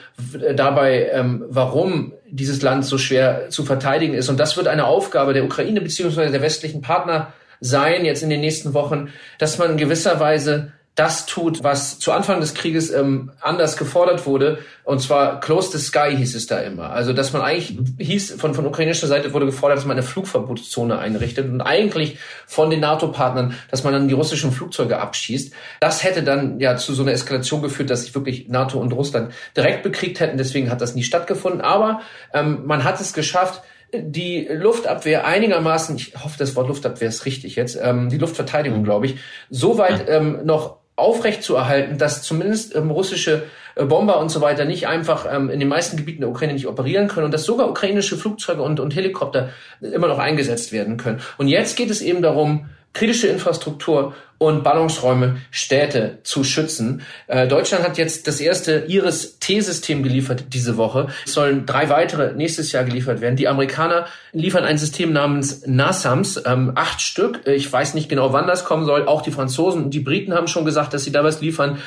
dabei, 0.56 1.10
ähm, 1.14 1.46
warum 1.48 2.14
dieses 2.30 2.62
Land 2.62 2.86
so 2.86 2.98
schwer 2.98 3.50
zu 3.50 3.64
verteidigen 3.64 4.14
ist. 4.14 4.28
Und 4.28 4.40
das 4.40 4.58
wird 4.58 4.68
eine 4.68 4.86
Aufgabe 4.86 5.34
der 5.34 5.46
Ukraine 5.46 5.80
beziehungsweise 5.80 6.32
der 6.32 6.42
westlichen 6.42 6.82
Partner 6.82 7.32
sein, 7.62 8.04
jetzt 8.04 8.22
in 8.22 8.30
den 8.30 8.42
nächsten 8.42 8.74
Wochen, 8.74 9.10
dass 9.40 9.58
man 9.58 9.72
in 9.72 9.78
gewisser 9.78 10.20
Weise 10.20 10.74
das 10.96 11.26
tut, 11.26 11.64
was 11.64 11.98
zu 11.98 12.12
Anfang 12.12 12.40
des 12.40 12.54
Krieges 12.54 12.92
ähm, 12.92 13.32
anders 13.42 13.78
gefordert 13.78 14.28
wurde. 14.28 14.60
Und 14.84 15.02
zwar 15.02 15.40
Close 15.40 15.72
the 15.72 15.84
Sky 15.84 16.16
hieß 16.16 16.36
es 16.36 16.46
da 16.46 16.60
immer. 16.60 16.92
Also, 16.92 17.14
dass 17.14 17.34
man 17.34 17.42
eigentlich 17.42 17.80
hieß, 17.98 18.34
von, 18.34 18.54
von 18.54 18.68
ukrainischer 18.68 19.08
Seite 19.08 19.34
wurde 19.34 19.48
gefordert, 19.48 19.80
dass 19.80 19.86
man 19.86 19.98
eine 19.98 20.06
Flugverbotszone 20.06 21.00
einrichtet 21.00 21.50
und 21.50 21.62
eigentlich 21.62 22.20
von 22.46 22.70
den 22.70 22.82
NATO-Partnern, 22.82 23.56
dass 23.72 23.84
man 23.84 23.94
dann 23.94 24.08
die 24.08 24.14
russischen 24.14 24.52
Flugzeuge 24.52 25.00
abschießt. 25.00 25.54
Das 25.80 26.04
hätte 26.04 26.22
dann 26.22 26.60
ja 26.60 26.78
zu 26.78 26.94
so 26.94 27.02
einer 27.02 27.14
Eskalation 27.14 27.64
geführt, 27.64 27.90
dass 27.90 28.04
sich 28.04 28.14
wirklich 28.14 28.48
NATO 28.50 28.80
und 28.80 28.94
Russland 28.94 29.34
direkt 29.58 29.82
bekriegt 29.82 30.20
hätten. 30.20 30.38
Deswegen 30.38 30.70
hat 30.70 30.82
das 30.82 30.94
nie 30.94 31.04
stattgefunden. 31.04 31.62
Aber 31.62 32.02
ähm, 32.34 32.66
man 32.66 32.84
hat 32.84 33.02
es 33.02 33.14
geschafft, 33.14 33.64
die 33.96 34.48
Luftabwehr 34.50 35.26
einigermaßen, 35.26 35.96
ich 35.96 36.14
hoffe, 36.24 36.38
das 36.38 36.56
Wort 36.56 36.68
Luftabwehr 36.68 37.10
ist 37.10 37.26
richtig 37.26 37.56
jetzt, 37.56 37.80
ähm, 37.82 38.10
die 38.10 38.18
Luftverteidigung, 38.18 38.84
glaube 38.84 39.06
ich, 39.06 39.18
so 39.50 39.78
weit 39.78 40.10
ähm, 40.10 40.40
noch 40.46 40.83
aufrecht 40.96 41.44
zu 41.44 41.56
erhalten, 41.56 41.98
dass 41.98 42.22
zumindest 42.22 42.76
ähm, 42.76 42.92
russische 42.92 43.44
äh, 43.76 43.86
Bomber 43.86 44.20
und 44.20 44.30
so 44.30 44.42
weiter 44.42 44.66
nicht 44.66 44.88
einfach 44.88 45.26
ähm, 45.32 45.50
in 45.50 45.60
den 45.60 45.70
meisten 45.70 45.98
Gebieten 45.98 46.22
der 46.22 46.30
Ukraine 46.30 46.54
nicht 46.54 46.68
operieren 46.68 47.08
können 47.08 47.26
und 47.26 47.34
dass 47.34 47.46
sogar 47.46 47.70
ukrainische 47.70 48.18
Flugzeuge 48.18 48.62
und, 48.62 48.80
und 48.80 48.96
Helikopter 48.96 49.50
immer 49.82 50.08
noch 50.08 50.20
eingesetzt 50.20 50.72
werden 50.72 50.98
können. 50.98 51.22
Und 51.38 51.48
jetzt 51.48 51.78
geht 51.78 51.90
es 51.90 52.02
eben 52.02 52.22
darum, 52.22 52.70
kritische 52.94 53.28
Infrastruktur 53.28 54.14
und 54.38 54.64
Ballungsräume, 54.64 55.38
Städte 55.52 56.20
zu 56.24 56.44
schützen. 56.44 57.02
Äh, 57.28 57.48
Deutschland 57.48 57.84
hat 57.84 57.98
jetzt 57.98 58.28
das 58.28 58.40
erste 58.40 58.86
Iris-T-System 58.88 60.04
geliefert 60.04 60.46
diese 60.54 60.78
Woche. 60.78 61.08
Es 61.26 61.34
sollen 61.34 61.66
drei 61.66 61.90
weitere 61.90 62.34
nächstes 62.34 62.72
Jahr 62.72 62.84
geliefert 62.84 63.22
werden. 63.22 63.36
Die 63.36 63.48
Amerikaner 63.48 64.06
liefern 64.34 64.66
ein 64.66 64.78
System 64.78 65.14
namens 65.14 65.66
NASAMS, 65.66 66.44
ähm, 66.46 66.74
acht 66.76 67.02
Stück. 67.02 67.42
Ich 67.48 67.72
weiß 67.72 67.94
nicht 67.94 68.10
genau, 68.10 68.34
wann 68.34 68.48
das 68.48 68.66
kommen 68.66 68.86
soll. 68.86 69.08
Auch 69.08 69.22
die 69.22 69.32
Franzosen 69.32 69.86
und 69.86 69.94
die 69.94 70.02
Briten 70.02 70.34
haben 70.34 70.48
schon 70.48 70.66
gesagt, 70.66 70.94
dass 70.94 71.04
sie 71.04 71.12
da 71.12 71.24
was 71.24 71.42
liefern. 71.42 71.80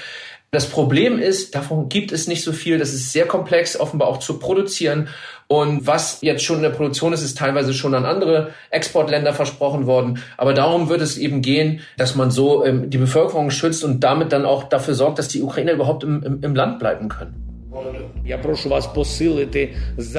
Das 0.52 0.70
Problem 0.70 1.18
ist, 1.18 1.54
davon 1.54 1.88
gibt 1.88 2.12
es 2.12 2.28
nicht 2.28 2.42
so 2.42 2.52
viel. 2.52 2.78
Das 2.78 2.94
ist 2.94 3.12
sehr 3.12 3.26
komplex, 3.26 3.78
offenbar 3.78 4.09
auch 4.09 4.18
zu 4.18 4.38
produzieren. 4.38 5.09
Und 5.48 5.87
was 5.87 6.22
jetzt 6.22 6.44
schon 6.44 6.56
in 6.56 6.62
der 6.62 6.70
Produktion 6.70 7.12
ist, 7.12 7.22
ist 7.22 7.37
teilweise 7.38 7.74
schon 7.74 7.94
an 7.94 8.04
andere 8.04 8.50
Exportländer 8.70 9.32
versprochen 9.32 9.87
worden. 9.87 10.20
Aber 10.37 10.54
darum 10.54 10.88
wird 10.88 11.02
es 11.02 11.18
eben 11.18 11.42
gehen, 11.42 11.80
dass 11.98 12.14
man 12.14 12.30
so 12.30 12.64
ähm, 12.64 12.90
die 12.90 12.98
Bevölkerung 12.98 13.50
schützt 13.50 13.85
und 13.85 14.00
damit 14.00 14.32
dann 14.32 14.44
auch 14.44 14.64
dafür 14.64 14.94
sorgt, 14.94 15.18
dass 15.18 15.28
die 15.28 15.42
Ukrainer 15.42 15.72
überhaupt 15.72 16.04
im, 16.04 16.22
im, 16.22 16.42
im 16.42 16.54
Land 16.54 16.78
bleiben 16.78 17.09
können. 17.09 17.42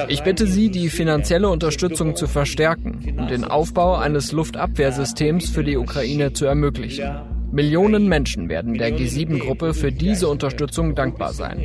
Ich 0.08 0.22
bitte 0.22 0.46
Sie, 0.46 0.70
die 0.70 0.88
finanzielle 0.88 1.48
Unterstützung 1.48 2.14
zu 2.14 2.26
verstärken 2.28 3.16
und 3.18 3.30
den 3.30 3.44
Aufbau 3.44 3.96
eines 3.96 4.32
Luftabwehrsystems 4.32 5.50
für 5.50 5.64
die 5.64 5.76
Ukraine 5.76 6.32
zu 6.32 6.46
ermöglichen. 6.46 7.37
Millionen 7.50 8.08
Menschen 8.08 8.48
werden 8.48 8.74
der 8.74 8.90
G7-Gruppe 8.90 9.72
für 9.72 9.90
diese 9.90 10.28
Unterstützung 10.28 10.94
dankbar 10.94 11.32
sein. 11.32 11.60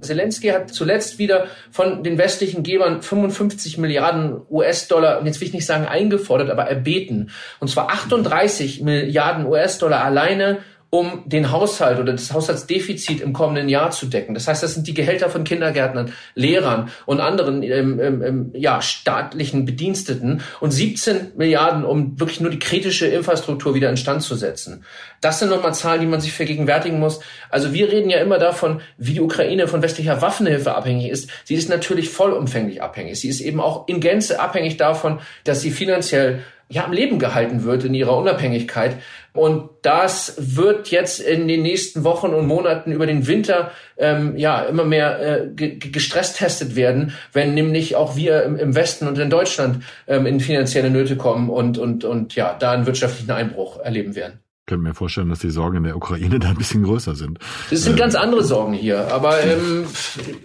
Zelensky 0.00 0.48
hat 0.48 0.70
zuletzt 0.70 1.18
wieder 1.18 1.46
von 1.72 2.04
den 2.04 2.18
westlichen 2.18 2.62
Gebern 2.62 3.02
55 3.02 3.78
Milliarden 3.78 4.40
US-Dollar, 4.48 5.18
und 5.18 5.26
jetzt 5.26 5.40
will 5.40 5.48
ich 5.48 5.54
nicht 5.54 5.66
sagen 5.66 5.86
eingefordert, 5.86 6.50
aber 6.50 6.64
erbeten. 6.64 7.30
Und 7.58 7.68
zwar 7.68 7.90
38 7.90 8.82
Milliarden 8.82 9.46
US-Dollar 9.46 10.04
alleine 10.04 10.58
um 10.90 11.22
den 11.26 11.50
Haushalt 11.50 11.98
oder 11.98 12.12
das 12.12 12.32
Haushaltsdefizit 12.32 13.20
im 13.20 13.34
kommenden 13.34 13.68
Jahr 13.68 13.90
zu 13.90 14.06
decken. 14.06 14.32
Das 14.32 14.48
heißt, 14.48 14.62
das 14.62 14.74
sind 14.74 14.86
die 14.86 14.94
Gehälter 14.94 15.28
von 15.28 15.44
Kindergärtnern, 15.44 16.12
Lehrern 16.34 16.90
und 17.04 17.20
anderen 17.20 17.62
ähm, 17.62 18.00
ähm, 18.00 18.22
ähm 18.22 18.50
ja, 18.54 18.80
staatlichen 18.80 19.66
Bediensteten 19.66 20.40
und 20.60 20.70
17 20.70 21.32
Milliarden, 21.36 21.84
um 21.84 22.18
wirklich 22.18 22.40
nur 22.40 22.50
die 22.50 22.58
kritische 22.58 23.06
Infrastruktur 23.06 23.74
wieder 23.74 23.90
instand 23.90 24.22
zu 24.22 24.34
setzen. 24.34 24.84
Das 25.20 25.38
sind 25.38 25.50
nochmal 25.50 25.74
Zahlen, 25.74 26.00
die 26.00 26.06
man 26.06 26.20
sich 26.20 26.32
vergegenwärtigen 26.32 26.98
muss. 26.98 27.20
Also 27.50 27.72
wir 27.72 27.90
reden 27.90 28.10
ja 28.10 28.18
immer 28.18 28.38
davon, 28.38 28.80
wie 28.96 29.14
die 29.14 29.20
Ukraine 29.20 29.68
von 29.68 29.82
westlicher 29.82 30.22
Waffenhilfe 30.22 30.74
abhängig 30.74 31.10
ist. 31.10 31.30
Sie 31.44 31.54
ist 31.54 31.68
natürlich 31.68 32.10
vollumfänglich 32.10 32.82
abhängig. 32.82 33.20
Sie 33.20 33.28
ist 33.28 33.40
eben 33.40 33.60
auch 33.60 33.88
in 33.88 34.00
Gänze 34.00 34.40
abhängig 34.40 34.76
davon, 34.76 35.20
dass 35.44 35.60
sie 35.60 35.70
finanziell 35.70 36.40
ja, 36.70 36.84
am 36.84 36.92
Leben 36.92 37.18
gehalten 37.18 37.64
wird 37.64 37.84
in 37.84 37.94
ihrer 37.94 38.16
Unabhängigkeit. 38.16 38.96
Und 39.32 39.70
das 39.82 40.34
wird 40.38 40.88
jetzt 40.88 41.20
in 41.20 41.48
den 41.48 41.62
nächsten 41.62 42.04
Wochen 42.04 42.28
und 42.28 42.46
Monaten 42.46 42.92
über 42.92 43.06
den 43.06 43.26
Winter 43.26 43.70
ähm, 43.96 44.36
ja 44.36 44.62
immer 44.62 44.84
mehr 44.84 45.44
äh, 45.44 45.48
gestresst 45.54 46.38
testet 46.38 46.76
werden, 46.76 47.14
wenn 47.32 47.54
nämlich 47.54 47.96
auch 47.96 48.16
wir 48.16 48.42
im, 48.42 48.56
im 48.56 48.74
Westen 48.74 49.06
und 49.06 49.18
in 49.18 49.30
Deutschland 49.30 49.84
ähm, 50.06 50.26
in 50.26 50.40
finanzielle 50.40 50.90
Nöte 50.90 51.16
kommen 51.16 51.48
und, 51.50 51.78
und, 51.78 52.04
und 52.04 52.34
ja, 52.34 52.54
da 52.58 52.72
einen 52.72 52.86
wirtschaftlichen 52.86 53.30
Einbruch 53.30 53.78
erleben 53.78 54.14
werden. 54.14 54.40
Ich 54.68 54.70
könnte 54.70 54.86
mir 54.86 54.92
vorstellen, 54.92 55.30
dass 55.30 55.38
die 55.38 55.48
Sorgen 55.48 55.78
in 55.78 55.84
der 55.84 55.96
Ukraine 55.96 56.38
da 56.38 56.50
ein 56.50 56.58
bisschen 56.58 56.82
größer 56.82 57.14
sind. 57.14 57.38
Das 57.70 57.84
sind 57.84 57.94
äh, 57.94 57.98
ganz 57.98 58.14
andere 58.14 58.44
Sorgen 58.44 58.74
hier. 58.74 59.10
Aber 59.10 59.42
ähm, 59.42 59.86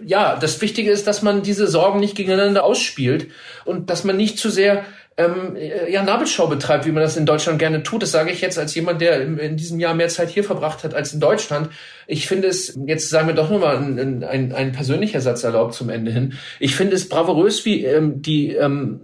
ja, 0.06 0.38
das 0.38 0.62
Wichtige 0.62 0.92
ist, 0.92 1.08
dass 1.08 1.24
man 1.24 1.44
diese 1.44 1.68
Sorgen 1.68 2.00
nicht 2.00 2.16
gegeneinander 2.16 2.64
ausspielt 2.64 3.28
und 3.66 3.90
dass 3.90 4.06
man 4.06 4.16
nicht 4.16 4.40
zu 4.40 4.50
sehr 4.50 4.86
ähm, 5.18 5.58
ja, 5.90 6.04
Nabelschau 6.04 6.48
betreibt, 6.48 6.86
wie 6.86 6.94
man 6.94 7.04
das 7.04 7.18
in 7.18 7.26
Deutschland 7.26 7.60
gerne 7.60 7.84
tut. 7.84 8.02
Das 8.02 8.12
sage 8.12 8.32
ich 8.32 8.40
jetzt 8.40 8.58
als 8.58 8.74
jemand, 8.76 9.02
der 9.02 9.22
in 9.22 9.58
diesem 9.58 9.82
Jahr 9.82 9.94
mehr 9.94 10.08
Zeit 10.08 10.30
hier 10.30 10.46
verbracht 10.46 10.86
hat 10.86 10.94
als 10.94 11.14
in 11.14 11.20
Deutschland. 11.20 11.68
Ich 12.08 12.26
finde 12.26 12.48
es, 12.48 12.80
jetzt 12.86 13.10
sagen 13.10 13.28
wir 13.28 13.36
doch 13.36 13.50
nochmal 13.50 13.76
ein, 13.76 14.24
ein, 14.24 14.54
ein 14.54 14.72
persönlicher 14.72 15.20
Satz 15.20 15.44
erlaubt 15.44 15.74
zum 15.74 15.90
Ende 15.90 16.12
hin. 16.12 16.36
Ich 16.62 16.78
finde 16.78 16.96
es 16.96 17.10
bravourös, 17.10 17.66
wie 17.66 17.84
ähm, 17.84 18.22
die 18.22 18.54
ähm, 18.54 19.02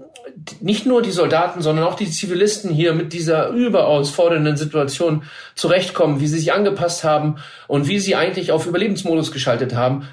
nicht 0.62 0.86
nur 0.86 1.02
die 1.02 1.12
Soldaten, 1.12 1.62
sondern 1.62 1.86
auch 1.86 1.96
die 1.96 2.10
Zivilisten 2.10 2.72
hier 2.72 2.94
mit 2.94 3.14
dieser 3.14 3.50
überaus 3.50 4.10
fordernden 4.10 4.58
Situation 4.58 5.24
zurechtkommen, 5.56 6.20
wie 6.20 6.28
sie 6.28 6.40
sich 6.40 6.54
angepasst 6.54 7.04
haben 7.04 7.36
und 7.68 7.88
wie 7.88 8.00
sie 8.00 8.16
eigentlich 8.16 8.52
auf 8.52 8.66
Überlebensmodus 8.66 9.32
geschaltet 9.32 9.76
haben. 9.76 10.08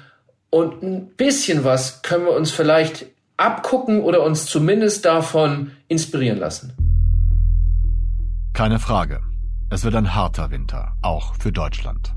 Und 0.49 0.81
ein 0.83 1.07
bisschen 1.17 1.63
was 1.63 2.01
können 2.01 2.25
wir 2.25 2.33
uns 2.33 2.51
vielleicht 2.51 3.05
abgucken 3.37 4.01
oder 4.01 4.23
uns 4.23 4.45
zumindest 4.45 5.05
davon 5.05 5.71
inspirieren 5.87 6.39
lassen. 6.39 6.73
Keine 8.53 8.79
Frage. 8.79 9.21
Es 9.69 9.83
wird 9.83 9.95
ein 9.95 10.15
harter 10.15 10.49
Winter, 10.49 10.93
auch 11.01 11.35
für 11.35 11.51
Deutschland. 11.51 12.13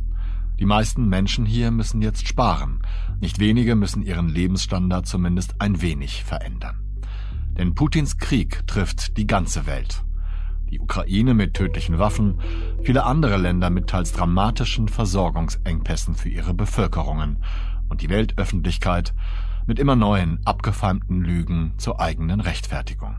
Die 0.61 0.67
meisten 0.67 1.09
Menschen 1.09 1.47
hier 1.47 1.71
müssen 1.71 2.01
jetzt 2.03 2.29
sparen. 2.29 2.83
Nicht 3.21 3.39
wenige 3.39 3.75
müssen 3.75 4.03
ihren 4.03 4.29
Lebensstandard 4.29 5.07
zumindest 5.07 5.55
ein 5.59 5.83
wenig 5.83 6.23
verändern. 6.23 6.90
Denn 7.59 7.75
Putins 7.75 8.19
Krieg 8.19 8.67
trifft 8.67 9.17
die 9.17 9.27
ganze 9.27 9.67
Welt. 9.67 10.05
Die 10.71 10.81
Ukraine 10.81 11.35
mit 11.35 11.55
tödlichen 11.55 11.99
Waffen, 11.99 12.41
viele 12.83 13.05
andere 13.05 13.37
Länder 13.37 13.71
mit 13.71 13.89
teils 13.89 14.13
dramatischen 14.13 14.89
Versorgungsengpässen 14.89 16.15
für 16.15 16.29
ihre 16.29 16.55
Bevölkerungen 16.55 17.43
und 17.89 18.03
die 18.03 18.09
Weltöffentlichkeit 18.09 19.13
mit 19.67 19.79
immer 19.79 19.97
neuen, 19.97 20.41
abgefeimten 20.45 21.21
Lügen 21.23 21.75
zur 21.77 22.01
eigenen 22.01 22.41
Rechtfertigung. 22.41 23.17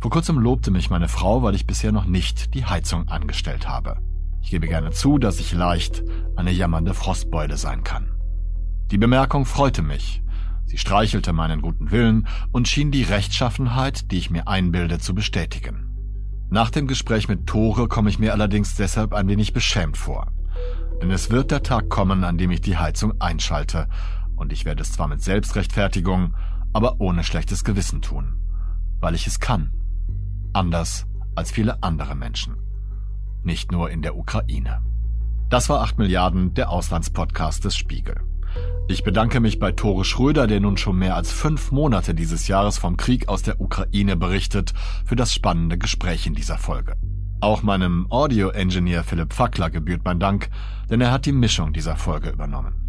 Vor 0.00 0.10
kurzem 0.10 0.38
lobte 0.38 0.70
mich 0.70 0.90
meine 0.90 1.08
Frau, 1.08 1.42
weil 1.42 1.54
ich 1.54 1.66
bisher 1.66 1.92
noch 1.92 2.04
nicht 2.04 2.54
die 2.54 2.64
Heizung 2.64 3.08
angestellt 3.08 3.68
habe. 3.68 3.98
Ich 4.42 4.50
gebe 4.50 4.68
gerne 4.68 4.90
zu, 4.90 5.18
dass 5.18 5.40
ich 5.40 5.52
leicht 5.52 6.02
eine 6.36 6.52
jammernde 6.52 6.94
Frostbeule 6.94 7.56
sein 7.56 7.84
kann. 7.84 8.14
Die 8.90 8.98
Bemerkung 8.98 9.44
freute 9.44 9.82
mich. 9.82 10.22
Sie 10.68 10.78
streichelte 10.78 11.32
meinen 11.32 11.62
guten 11.62 11.90
Willen 11.90 12.28
und 12.52 12.68
schien 12.68 12.90
die 12.90 13.02
Rechtschaffenheit, 13.02 14.12
die 14.12 14.18
ich 14.18 14.30
mir 14.30 14.46
einbilde, 14.46 14.98
zu 14.98 15.14
bestätigen. 15.14 15.86
Nach 16.50 16.70
dem 16.70 16.86
Gespräch 16.86 17.26
mit 17.26 17.46
Tore 17.46 17.88
komme 17.88 18.10
ich 18.10 18.18
mir 18.18 18.32
allerdings 18.32 18.76
deshalb 18.76 19.12
ein 19.12 19.28
wenig 19.28 19.52
beschämt 19.52 19.96
vor. 19.96 20.30
Denn 21.02 21.10
es 21.10 21.30
wird 21.30 21.50
der 21.50 21.62
Tag 21.62 21.88
kommen, 21.88 22.22
an 22.22 22.38
dem 22.38 22.50
ich 22.50 22.60
die 22.60 22.76
Heizung 22.76 23.20
einschalte 23.20 23.88
und 24.38 24.52
ich 24.52 24.64
werde 24.64 24.82
es 24.82 24.92
zwar 24.92 25.08
mit 25.08 25.22
Selbstrechtfertigung, 25.22 26.34
aber 26.72 27.00
ohne 27.00 27.24
schlechtes 27.24 27.64
Gewissen 27.64 28.02
tun, 28.02 28.36
weil 29.00 29.14
ich 29.14 29.26
es 29.26 29.40
kann. 29.40 29.72
Anders 30.52 31.06
als 31.34 31.50
viele 31.50 31.82
andere 31.82 32.14
Menschen. 32.14 32.56
Nicht 33.42 33.72
nur 33.72 33.90
in 33.90 34.02
der 34.02 34.16
Ukraine. 34.16 34.82
Das 35.48 35.68
war 35.68 35.80
8 35.80 35.98
Milliarden, 35.98 36.54
der 36.54 36.70
Auslandspodcast 36.70 37.64
des 37.64 37.76
Spiegel. 37.76 38.20
Ich 38.88 39.02
bedanke 39.02 39.40
mich 39.40 39.58
bei 39.58 39.72
Tore 39.72 40.04
Schröder, 40.04 40.46
der 40.46 40.60
nun 40.60 40.76
schon 40.76 40.98
mehr 40.98 41.14
als 41.14 41.32
fünf 41.32 41.72
Monate 41.72 42.14
dieses 42.14 42.48
Jahres 42.48 42.78
vom 42.78 42.96
Krieg 42.96 43.28
aus 43.28 43.42
der 43.42 43.60
Ukraine 43.60 44.16
berichtet, 44.16 44.72
für 45.04 45.16
das 45.16 45.32
spannende 45.32 45.78
Gespräch 45.78 46.26
in 46.26 46.34
dieser 46.34 46.58
Folge. 46.58 46.94
Auch 47.40 47.62
meinem 47.62 48.06
Audio-Engineer 48.10 49.04
Philipp 49.04 49.32
Fackler 49.32 49.70
gebührt 49.70 50.02
mein 50.04 50.18
Dank, 50.18 50.48
denn 50.90 51.00
er 51.00 51.12
hat 51.12 51.26
die 51.26 51.32
Mischung 51.32 51.72
dieser 51.72 51.96
Folge 51.96 52.30
übernommen 52.30 52.88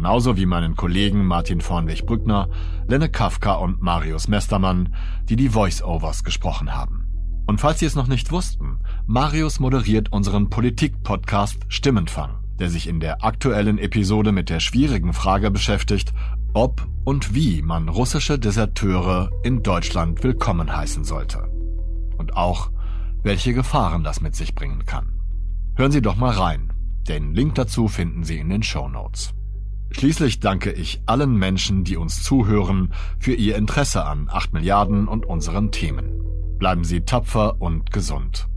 genauso 0.00 0.38
wie 0.38 0.46
meinen 0.46 0.76
Kollegen 0.76 1.26
Martin 1.26 1.60
Vornweg-Brückner, 1.60 2.48
Lenne 2.88 3.10
Kafka 3.10 3.56
und 3.56 3.82
Marius 3.82 4.28
Mestermann, 4.28 4.94
die 5.28 5.36
die 5.36 5.50
Voice-Overs 5.50 6.24
gesprochen 6.24 6.74
haben. 6.74 7.04
Und 7.46 7.60
falls 7.60 7.80
Sie 7.80 7.84
es 7.84 7.96
noch 7.96 8.06
nicht 8.06 8.32
wussten, 8.32 8.78
Marius 9.06 9.60
moderiert 9.60 10.10
unseren 10.10 10.48
Politik-Podcast 10.48 11.58
Stimmenfang, 11.68 12.38
der 12.60 12.70
sich 12.70 12.86
in 12.86 13.00
der 13.00 13.24
aktuellen 13.24 13.78
Episode 13.78 14.32
mit 14.32 14.50
der 14.50 14.60
schwierigen 14.60 15.12
Frage 15.12 15.50
beschäftigt, 15.50 16.12
ob 16.52 16.86
und 17.04 17.34
wie 17.34 17.62
man 17.62 17.88
russische 17.88 18.38
Deserteure 18.38 19.30
in 19.42 19.62
Deutschland 19.62 20.22
willkommen 20.22 20.74
heißen 20.74 21.04
sollte. 21.04 21.48
Und 22.18 22.36
auch, 22.36 22.70
welche 23.22 23.54
Gefahren 23.54 24.04
das 24.04 24.20
mit 24.20 24.36
sich 24.36 24.54
bringen 24.54 24.84
kann. 24.84 25.20
Hören 25.74 25.92
Sie 25.92 26.02
doch 26.02 26.16
mal 26.16 26.32
rein. 26.32 26.72
Den 27.08 27.34
Link 27.34 27.54
dazu 27.54 27.88
finden 27.88 28.24
Sie 28.24 28.38
in 28.38 28.50
den 28.50 28.62
Show 28.62 28.88
Notes. 28.88 29.32
Schließlich 29.92 30.40
danke 30.40 30.70
ich 30.70 31.02
allen 31.06 31.36
Menschen, 31.36 31.82
die 31.82 31.96
uns 31.96 32.22
zuhören, 32.22 32.92
für 33.18 33.34
ihr 33.34 33.56
Interesse 33.56 34.04
an 34.04 34.28
8 34.30 34.52
Milliarden 34.52 35.08
und 35.08 35.26
unseren 35.26 35.72
Themen. 35.72 36.22
Bleiben 36.58 36.84
Sie 36.84 37.00
tapfer 37.00 37.60
und 37.60 37.90
gesund. 37.90 38.48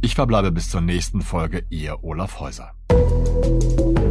Ich 0.00 0.14
verbleibe 0.14 0.52
bis 0.52 0.70
zur 0.70 0.80
nächsten 0.80 1.20
Folge, 1.20 1.64
Ihr 1.68 2.04
Olaf 2.04 2.38
Häuser. 2.38 2.77
Música 2.90 4.07